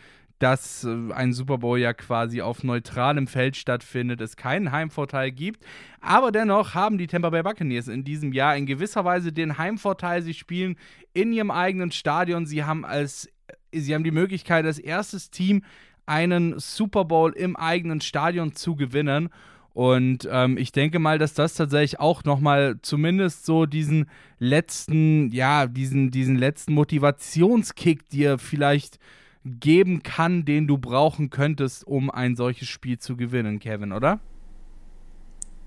dass 0.43 0.83
äh, 0.83 1.13
ein 1.13 1.31
Super 1.31 1.59
Bowl 1.59 1.79
ja 1.79 1.93
quasi 1.93 2.41
auf 2.41 2.63
neutralem 2.63 3.27
Feld 3.27 3.55
stattfindet, 3.55 4.19
es 4.19 4.35
keinen 4.35 4.73
Heimvorteil 4.73 5.31
gibt. 5.31 5.63
Aber 6.01 6.33
dennoch 6.33 6.73
haben 6.73 6.97
die 6.97 7.07
Tampa 7.07 7.29
Bay 7.29 7.43
Buccaneers 7.43 7.87
in 7.87 8.03
diesem 8.03 8.33
Jahr 8.33 8.57
in 8.57 8.65
gewisser 8.65 9.05
Weise 9.05 9.31
den 9.31 9.57
Heimvorteil. 9.57 10.21
Sie 10.21 10.33
spielen 10.33 10.75
in 11.13 11.31
ihrem 11.31 11.49
eigenen 11.49 11.91
Stadion. 11.91 12.45
Sie 12.45 12.65
haben 12.65 12.83
als 12.83 13.29
sie 13.71 13.95
haben 13.95 14.03
die 14.03 14.11
Möglichkeit, 14.11 14.65
als 14.65 14.79
erstes 14.79 15.31
Team 15.31 15.63
einen 16.05 16.59
Super 16.59 17.05
Bowl 17.05 17.31
im 17.31 17.55
eigenen 17.55 18.01
Stadion 18.01 18.53
zu 18.53 18.75
gewinnen. 18.75 19.29
Und 19.71 20.27
ähm, 20.29 20.57
ich 20.57 20.73
denke 20.73 20.99
mal, 20.99 21.19
dass 21.19 21.33
das 21.33 21.55
tatsächlich 21.55 22.01
auch 22.01 22.25
nochmal 22.25 22.75
zumindest 22.81 23.45
so 23.45 23.65
diesen 23.65 24.09
letzten, 24.39 25.31
ja, 25.31 25.67
diesen, 25.67 26.11
diesen 26.11 26.35
letzten 26.35 26.73
Motivationskick 26.73 28.09
dir 28.09 28.37
vielleicht 28.37 28.99
geben 29.45 30.03
kann, 30.03 30.45
den 30.45 30.67
du 30.67 30.77
brauchen 30.77 31.29
könntest, 31.29 31.85
um 31.85 32.09
ein 32.09 32.35
solches 32.35 32.67
Spiel 32.67 32.99
zu 32.99 33.17
gewinnen, 33.17 33.59
Kevin, 33.59 33.91
oder? 33.91 34.19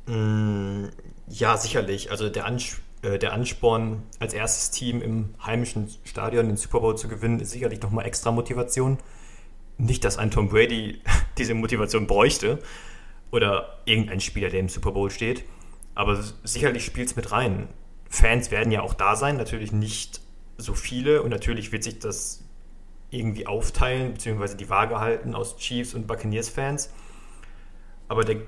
Mm, 0.06 0.86
ja, 1.28 1.56
sicherlich. 1.56 2.10
Also 2.10 2.28
der, 2.28 2.46
Ans 2.46 2.80
äh, 3.02 3.18
der 3.18 3.32
Ansporn, 3.32 4.02
als 4.18 4.34
erstes 4.34 4.70
Team 4.70 5.02
im 5.02 5.34
heimischen 5.44 5.88
Stadion 6.04 6.46
den 6.46 6.56
Super 6.56 6.80
Bowl 6.80 6.96
zu 6.96 7.08
gewinnen, 7.08 7.40
ist 7.40 7.50
sicherlich 7.50 7.80
nochmal 7.82 8.06
extra 8.06 8.30
Motivation. 8.30 8.98
Nicht, 9.78 10.04
dass 10.04 10.16
ein 10.16 10.30
Tom 10.30 10.48
Brady 10.48 11.00
diese 11.38 11.54
Motivation 11.54 12.06
bräuchte 12.06 12.58
oder 13.30 13.78
irgendein 13.84 14.20
Spieler, 14.20 14.48
der 14.48 14.60
im 14.60 14.68
Super 14.68 14.92
Bowl 14.92 15.10
steht, 15.10 15.44
aber 15.94 16.22
sicherlich 16.44 16.84
spielt 16.84 17.08
es 17.08 17.16
mit 17.16 17.32
rein. 17.32 17.68
Fans 18.08 18.50
werden 18.50 18.72
ja 18.72 18.82
auch 18.82 18.94
da 18.94 19.16
sein, 19.16 19.36
natürlich 19.36 19.72
nicht 19.72 20.20
so 20.58 20.74
viele 20.74 21.22
und 21.22 21.30
natürlich 21.30 21.72
wird 21.72 21.84
sich 21.84 21.98
das 21.98 22.45
irgendwie 23.10 23.46
aufteilen, 23.46 24.14
beziehungsweise 24.14 24.56
die 24.56 24.68
Waage 24.68 24.98
halten 25.00 25.34
aus 25.34 25.56
Chiefs 25.56 25.94
und 25.94 26.06
Buccaneers-Fans. 26.06 26.92
Aber 28.08 28.24
der 28.24 28.38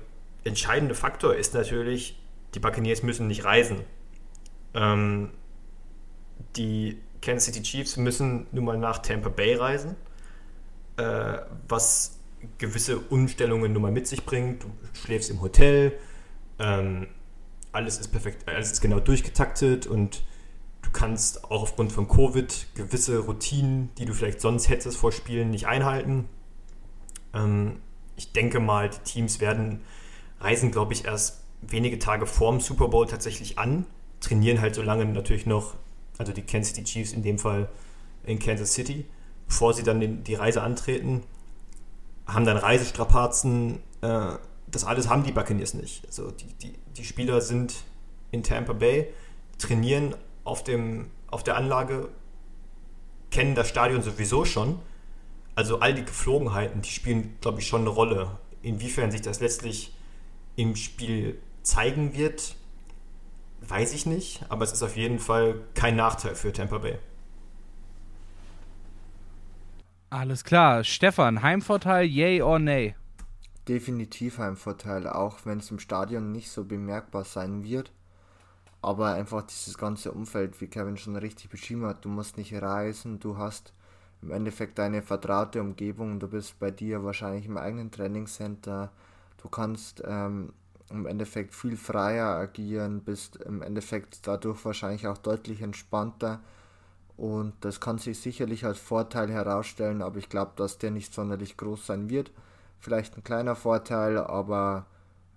entscheidende 0.43 0.95
Faktor 0.95 1.35
ist 1.35 1.53
natürlich, 1.53 2.21
die 2.53 2.59
Buccaneers 2.59 3.03
müssen 3.03 3.27
nicht 3.27 3.45
reisen. 3.45 3.83
Ähm, 4.73 5.31
die 6.55 6.97
Kansas 7.21 7.45
City 7.45 7.61
Chiefs 7.61 7.97
müssen 7.97 8.47
nun 8.51 8.65
mal 8.65 8.77
nach 8.77 8.99
Tampa 8.99 9.29
Bay 9.29 9.55
reisen, 9.55 9.95
äh, 10.97 11.39
was 11.67 12.19
gewisse 12.57 12.99
Umstellungen 12.99 13.73
nun 13.73 13.81
mal 13.81 13.91
mit 13.91 14.07
sich 14.07 14.25
bringt. 14.25 14.63
Du 14.63 14.67
schläfst 14.93 15.29
im 15.29 15.41
Hotel, 15.41 15.97
ähm, 16.59 17.07
alles 17.71 17.99
ist 17.99 18.09
perfekt, 18.09 18.47
alles 18.47 18.71
ist 18.71 18.81
genau 18.81 18.99
durchgetaktet 18.99 19.87
und 19.87 20.23
du 20.89 20.99
kannst 20.99 21.43
auch 21.45 21.61
aufgrund 21.61 21.91
von 21.91 22.07
Covid 22.07 22.67
gewisse 22.73 23.19
Routinen, 23.19 23.91
die 23.99 24.05
du 24.05 24.13
vielleicht 24.13 24.41
sonst 24.41 24.69
hättest 24.69 24.97
vor 24.97 25.11
Spielen, 25.11 25.51
nicht 25.51 25.67
einhalten. 25.67 26.27
Ähm, 27.31 27.79
ich 28.15 28.31
denke 28.31 28.59
mal, 28.59 28.89
die 28.89 28.97
Teams 29.03 29.39
werden 29.39 29.81
reisen, 30.39 30.71
glaube 30.71 30.93
ich, 30.93 31.05
erst 31.05 31.43
wenige 31.61 31.99
Tage 31.99 32.25
vorm 32.25 32.59
Super 32.59 32.87
Bowl 32.87 33.05
tatsächlich 33.05 33.59
an, 33.59 33.85
trainieren 34.19 34.61
halt 34.61 34.73
so 34.73 34.81
lange 34.81 35.05
natürlich 35.05 35.45
noch, 35.45 35.75
also 36.17 36.33
die 36.33 36.41
Kansas 36.41 36.73
City 36.73 36.83
Chiefs 36.83 37.13
in 37.13 37.21
dem 37.21 37.37
Fall 37.37 37.69
in 38.23 38.39
Kansas 38.39 38.73
City, 38.73 39.05
bevor 39.47 39.75
sie 39.75 39.83
dann 39.83 40.23
die 40.23 40.33
Reise 40.33 40.63
antreten, 40.63 41.21
haben 42.25 42.45
dann 42.45 42.57
Reisestrapazen, 42.57 43.79
äh, 44.01 44.31
das 44.65 44.85
alles 44.85 45.07
haben 45.07 45.23
die 45.23 45.33
Buccaneers 45.33 45.75
nicht. 45.75 46.05
Also 46.07 46.31
die, 46.31 46.53
die, 46.53 46.73
die 46.97 47.03
Spieler 47.03 47.41
sind 47.41 47.75
in 48.31 48.41
Tampa 48.41 48.73
Bay, 48.73 49.07
trainieren 49.59 50.15
auf, 50.49 50.63
dem, 50.63 51.11
auf 51.27 51.43
der 51.43 51.55
Anlage, 51.55 52.09
kennen 53.29 53.55
das 53.55 53.69
Stadion 53.69 54.01
sowieso 54.01 54.45
schon. 54.45 54.79
Also 55.55 55.79
all 55.79 55.93
die 55.93 56.03
Geflogenheiten, 56.03 56.81
die 56.81 56.89
spielen, 56.89 57.37
glaube 57.41 57.59
ich, 57.59 57.67
schon 57.67 57.81
eine 57.81 57.89
Rolle. 57.89 58.37
Inwiefern 58.61 59.11
sich 59.11 59.21
das 59.21 59.39
letztlich 59.39 59.93
im 60.55 60.75
Spiel 60.75 61.39
zeigen 61.61 62.13
wird, 62.15 62.55
weiß 63.61 63.93
ich 63.93 64.05
nicht, 64.05 64.43
aber 64.49 64.63
es 64.63 64.71
ist 64.71 64.83
auf 64.83 64.97
jeden 64.97 65.19
Fall 65.19 65.61
kein 65.75 65.95
Nachteil 65.95 66.35
für 66.35 66.51
Tampa 66.51 66.79
Bay. 66.79 66.97
Alles 70.09 70.43
klar. 70.43 70.83
Stefan, 70.83 71.43
Heimvorteil, 71.43 72.05
yay 72.05 72.41
or 72.41 72.57
nay? 72.57 72.95
Definitiv 73.67 74.39
Heimvorteil, 74.39 75.07
auch 75.07 75.45
wenn 75.45 75.59
es 75.59 75.69
im 75.69 75.79
Stadion 75.79 76.31
nicht 76.31 76.49
so 76.49 76.65
bemerkbar 76.65 77.23
sein 77.23 77.63
wird. 77.63 77.91
Aber 78.81 79.13
einfach 79.13 79.43
dieses 79.43 79.77
ganze 79.77 80.11
Umfeld, 80.11 80.59
wie 80.61 80.67
Kevin 80.67 80.97
schon 80.97 81.15
richtig 81.15 81.49
beschrieben 81.49 81.85
hat, 81.85 82.05
du 82.05 82.09
musst 82.09 82.37
nicht 82.37 82.53
reisen, 82.53 83.19
du 83.19 83.37
hast 83.37 83.73
im 84.21 84.31
Endeffekt 84.31 84.79
deine 84.79 85.01
vertraute 85.01 85.61
Umgebung, 85.61 86.19
du 86.19 86.27
bist 86.27 86.59
bei 86.59 86.71
dir 86.71 87.03
wahrscheinlich 87.03 87.45
im 87.45 87.57
eigenen 87.57 87.91
Trainingscenter, 87.91 88.91
du 89.41 89.49
kannst 89.49 90.03
ähm, 90.05 90.53
im 90.89 91.05
Endeffekt 91.05 91.53
viel 91.53 91.77
freier 91.77 92.27
agieren, 92.27 93.01
bist 93.01 93.37
im 93.37 93.61
Endeffekt 93.61 94.25
dadurch 94.27 94.63
wahrscheinlich 94.65 95.07
auch 95.07 95.17
deutlich 95.17 95.61
entspannter 95.61 96.39
und 97.19 97.53
das 97.61 97.81
kann 97.81 97.97
sich 97.97 98.17
sicherlich 98.19 98.63
als 98.63 98.79
Vorteil 98.79 99.29
herausstellen, 99.29 100.01
aber 100.01 100.17
ich 100.19 100.29
glaube, 100.29 100.53
dass 100.55 100.77
der 100.77 100.91
nicht 100.91 101.13
sonderlich 101.13 101.57
groß 101.57 101.85
sein 101.85 102.09
wird. 102.09 102.31
Vielleicht 102.79 103.17
ein 103.17 103.25
kleiner 103.25 103.57
Vorteil, 103.57 104.17
aber 104.17 104.85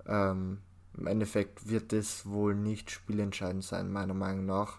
ähm, 0.07 0.59
im 0.97 1.07
Endeffekt 1.07 1.69
wird 1.69 1.93
es 1.93 2.27
wohl 2.27 2.55
nicht 2.55 2.91
spielentscheidend 2.91 3.65
sein, 3.65 3.91
meiner 3.91 4.15
Meinung 4.15 4.47
nach. 4.47 4.79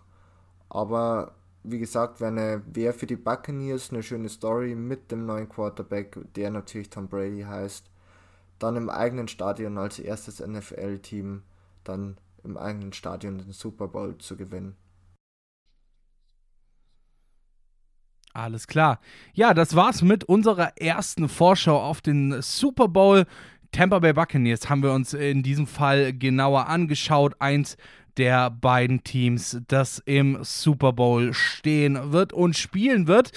Aber 0.69 1.36
wie 1.63 1.80
gesagt, 1.80 2.19
wäre 2.19 2.62
wär 2.67 2.93
für 2.93 3.08
die 3.08 3.15
Buccaneers 3.15 3.91
eine 3.91 4.04
schöne 4.04 4.30
Story 4.30 4.76
mit 4.76 5.12
dem 5.12 5.26
neuen 5.26 5.49
Quarterback, 5.49 6.17
der 6.36 6.52
natürlich 6.52 6.89
Tom 6.89 7.08
Brady 7.08 7.41
heißt. 7.41 7.89
Dann 8.60 8.76
im 8.76 8.89
eigenen 8.89 9.28
Stadion 9.28 9.78
als 9.78 9.99
erstes 9.99 10.39
NFL-Team, 10.39 11.43
dann 11.84 12.17
im 12.43 12.58
eigenen 12.58 12.93
Stadion 12.93 13.38
den 13.38 13.52
Super 13.52 13.88
Bowl 13.88 14.17
zu 14.17 14.36
gewinnen. 14.36 14.76
Alles 18.34 18.65
klar. 18.65 18.99
Ja, 19.34 19.54
das 19.54 19.76
war's 19.76 20.02
mit 20.02 20.23
unserer 20.23 20.76
ersten 20.78 21.30
Vorschau 21.30 21.80
auf 21.80 22.02
den 22.02 22.41
Super 22.41 22.88
Bowl. 22.88 23.26
Tampa 23.73 23.97
Bay 23.97 24.13
Buccaneers 24.13 24.69
haben 24.69 24.83
wir 24.83 24.91
uns 24.91 25.15
in 25.15 25.41
diesem 25.41 25.65
Fall 25.65 26.13
genauer 26.13 26.67
angeschaut. 26.67 27.33
Eins 27.39 27.75
der 28.17 28.51
beiden 28.51 29.03
Teams, 29.03 29.59
das 29.67 29.97
im 30.05 30.38
Super 30.43 30.93
Bowl 30.93 31.33
stehen 31.33 32.12
wird 32.12 32.33
und 32.33 32.55
spielen 32.55 33.07
wird. 33.07 33.31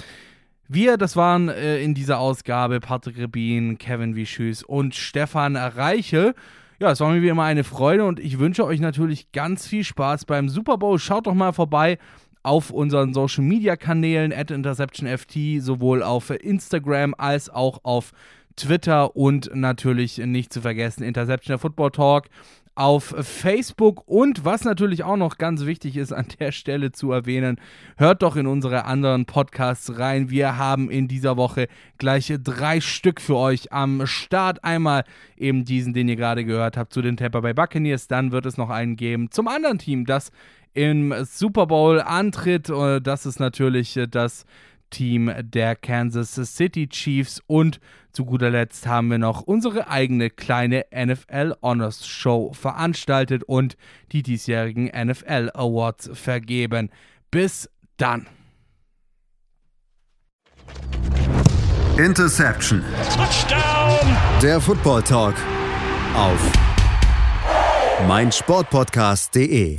Wir, 0.69 0.99
das 0.99 1.17
waren 1.17 1.49
äh, 1.49 1.81
in 1.81 1.95
dieser 1.95 2.19
Ausgabe 2.19 2.81
Patrick 2.81 3.17
Rebin, 3.17 3.79
Kevin 3.79 4.15
Wischüs 4.15 4.63
und 4.63 4.95
Stefan 4.95 5.57
Reiche. 5.57 6.35
Ja, 6.81 6.91
es 6.91 7.01
war 7.01 7.11
mir 7.13 7.23
wie 7.23 7.29
immer 7.29 7.45
eine 7.45 7.65
Freude 7.65 8.05
und 8.05 8.21
ich 8.21 8.39
wünsche 8.39 8.67
euch 8.67 8.81
natürlich 8.81 9.33
ganz 9.33 9.67
viel 9.67 9.85
Spaß 9.85 10.27
beim 10.27 10.51
Super 10.51 10.77
Bowl. 10.77 10.99
Schaut 10.99 11.27
doch 11.27 11.35
mal 11.35 11.55
vorbei 11.55 11.97
auf 12.43 12.71
unseren 12.71 13.15
Social 13.15 13.43
Media 13.43 13.75
Kanälen 13.77 14.35
at 14.35 14.51
InterceptionFT, 14.51 15.63
sowohl 15.63 16.03
auf 16.03 16.29
Instagram 16.29 17.15
als 17.17 17.49
auch 17.49 17.81
auf 17.85 18.13
Twitter 18.57 19.17
und 19.17 19.51
natürlich 19.55 20.19
nicht 20.19 20.53
zu 20.53 20.61
vergessen 20.61 21.03
Interception 21.03 21.59
Football 21.59 21.91
Talk 21.91 22.29
auf 22.77 23.15
Facebook 23.23 24.07
und 24.07 24.45
was 24.45 24.65
natürlich 24.65 25.03
auch 25.03 25.17
noch 25.17 25.39
ganz 25.39 25.65
wichtig 25.65 25.97
ist 25.97 26.13
an 26.13 26.27
der 26.39 26.53
Stelle 26.53 26.93
zu 26.93 27.11
erwähnen, 27.11 27.59
hört 27.97 28.23
doch 28.23 28.37
in 28.37 28.47
unsere 28.47 28.85
anderen 28.85 29.25
Podcasts 29.25 29.99
rein. 29.99 30.29
Wir 30.29 30.59
haben 30.59 30.91
in 30.91 31.09
dieser 31.09 31.39
Woche 31.39 31.69
gleich 31.97 32.33
drei 32.45 32.83
Stück 32.83 33.23
für 33.23 33.37
euch 33.37 33.73
am 33.73 34.07
Start. 34.07 34.63
Einmal 34.63 35.05
eben 35.39 35.65
diesen, 35.65 35.95
den 35.95 36.07
ihr 36.09 36.17
gerade 36.17 36.45
gehört 36.45 36.77
habt, 36.77 36.93
zu 36.93 37.01
den 37.01 37.17
Tampa 37.17 37.41
Bay 37.41 37.55
Buccaneers. 37.55 38.09
Dann 38.09 38.31
wird 38.31 38.45
es 38.45 38.59
noch 38.59 38.69
einen 38.69 38.97
geben 38.97 39.31
zum 39.31 39.49
anderen 39.49 39.79
Team, 39.79 40.05
das 40.05 40.31
im 40.75 41.15
Super 41.25 41.67
Bowl 41.67 42.03
antritt. 42.03 42.69
Äh, 42.69 43.01
das 43.01 43.25
ist 43.25 43.41
natürlich 43.41 43.97
äh, 43.97 44.07
das 44.07 44.45
Team 44.91 45.33
der 45.39 45.77
Kansas 45.77 46.35
City 46.35 46.89
Chiefs. 46.89 47.41
Und 47.47 47.81
zu 48.13 48.25
guter 48.25 48.51
Letzt 48.51 48.87
haben 48.87 49.11
wir 49.11 49.19
noch 49.19 49.43
unsere 49.43 49.89
eigene 49.89 50.31
kleine 50.31 50.87
NFL 50.95 51.55
Honors 51.63 52.07
Show 52.07 52.53
veranstaltet 52.53 53.45
und 53.45 53.77
die 54.13 54.23
diesjährigen 54.23 54.87
NFL 54.87 55.51
Awards 55.55 56.11
vergeben. 56.15 56.91
Bis 57.31 57.69
dann. 57.97 58.27
Interception. 61.99 62.83
Touchdown. 63.15 64.17
Der 64.43 64.61
Football 64.61 65.03
Talk 65.03 65.35
auf 66.15 66.53
meinsportpodcast.de. 68.07 69.77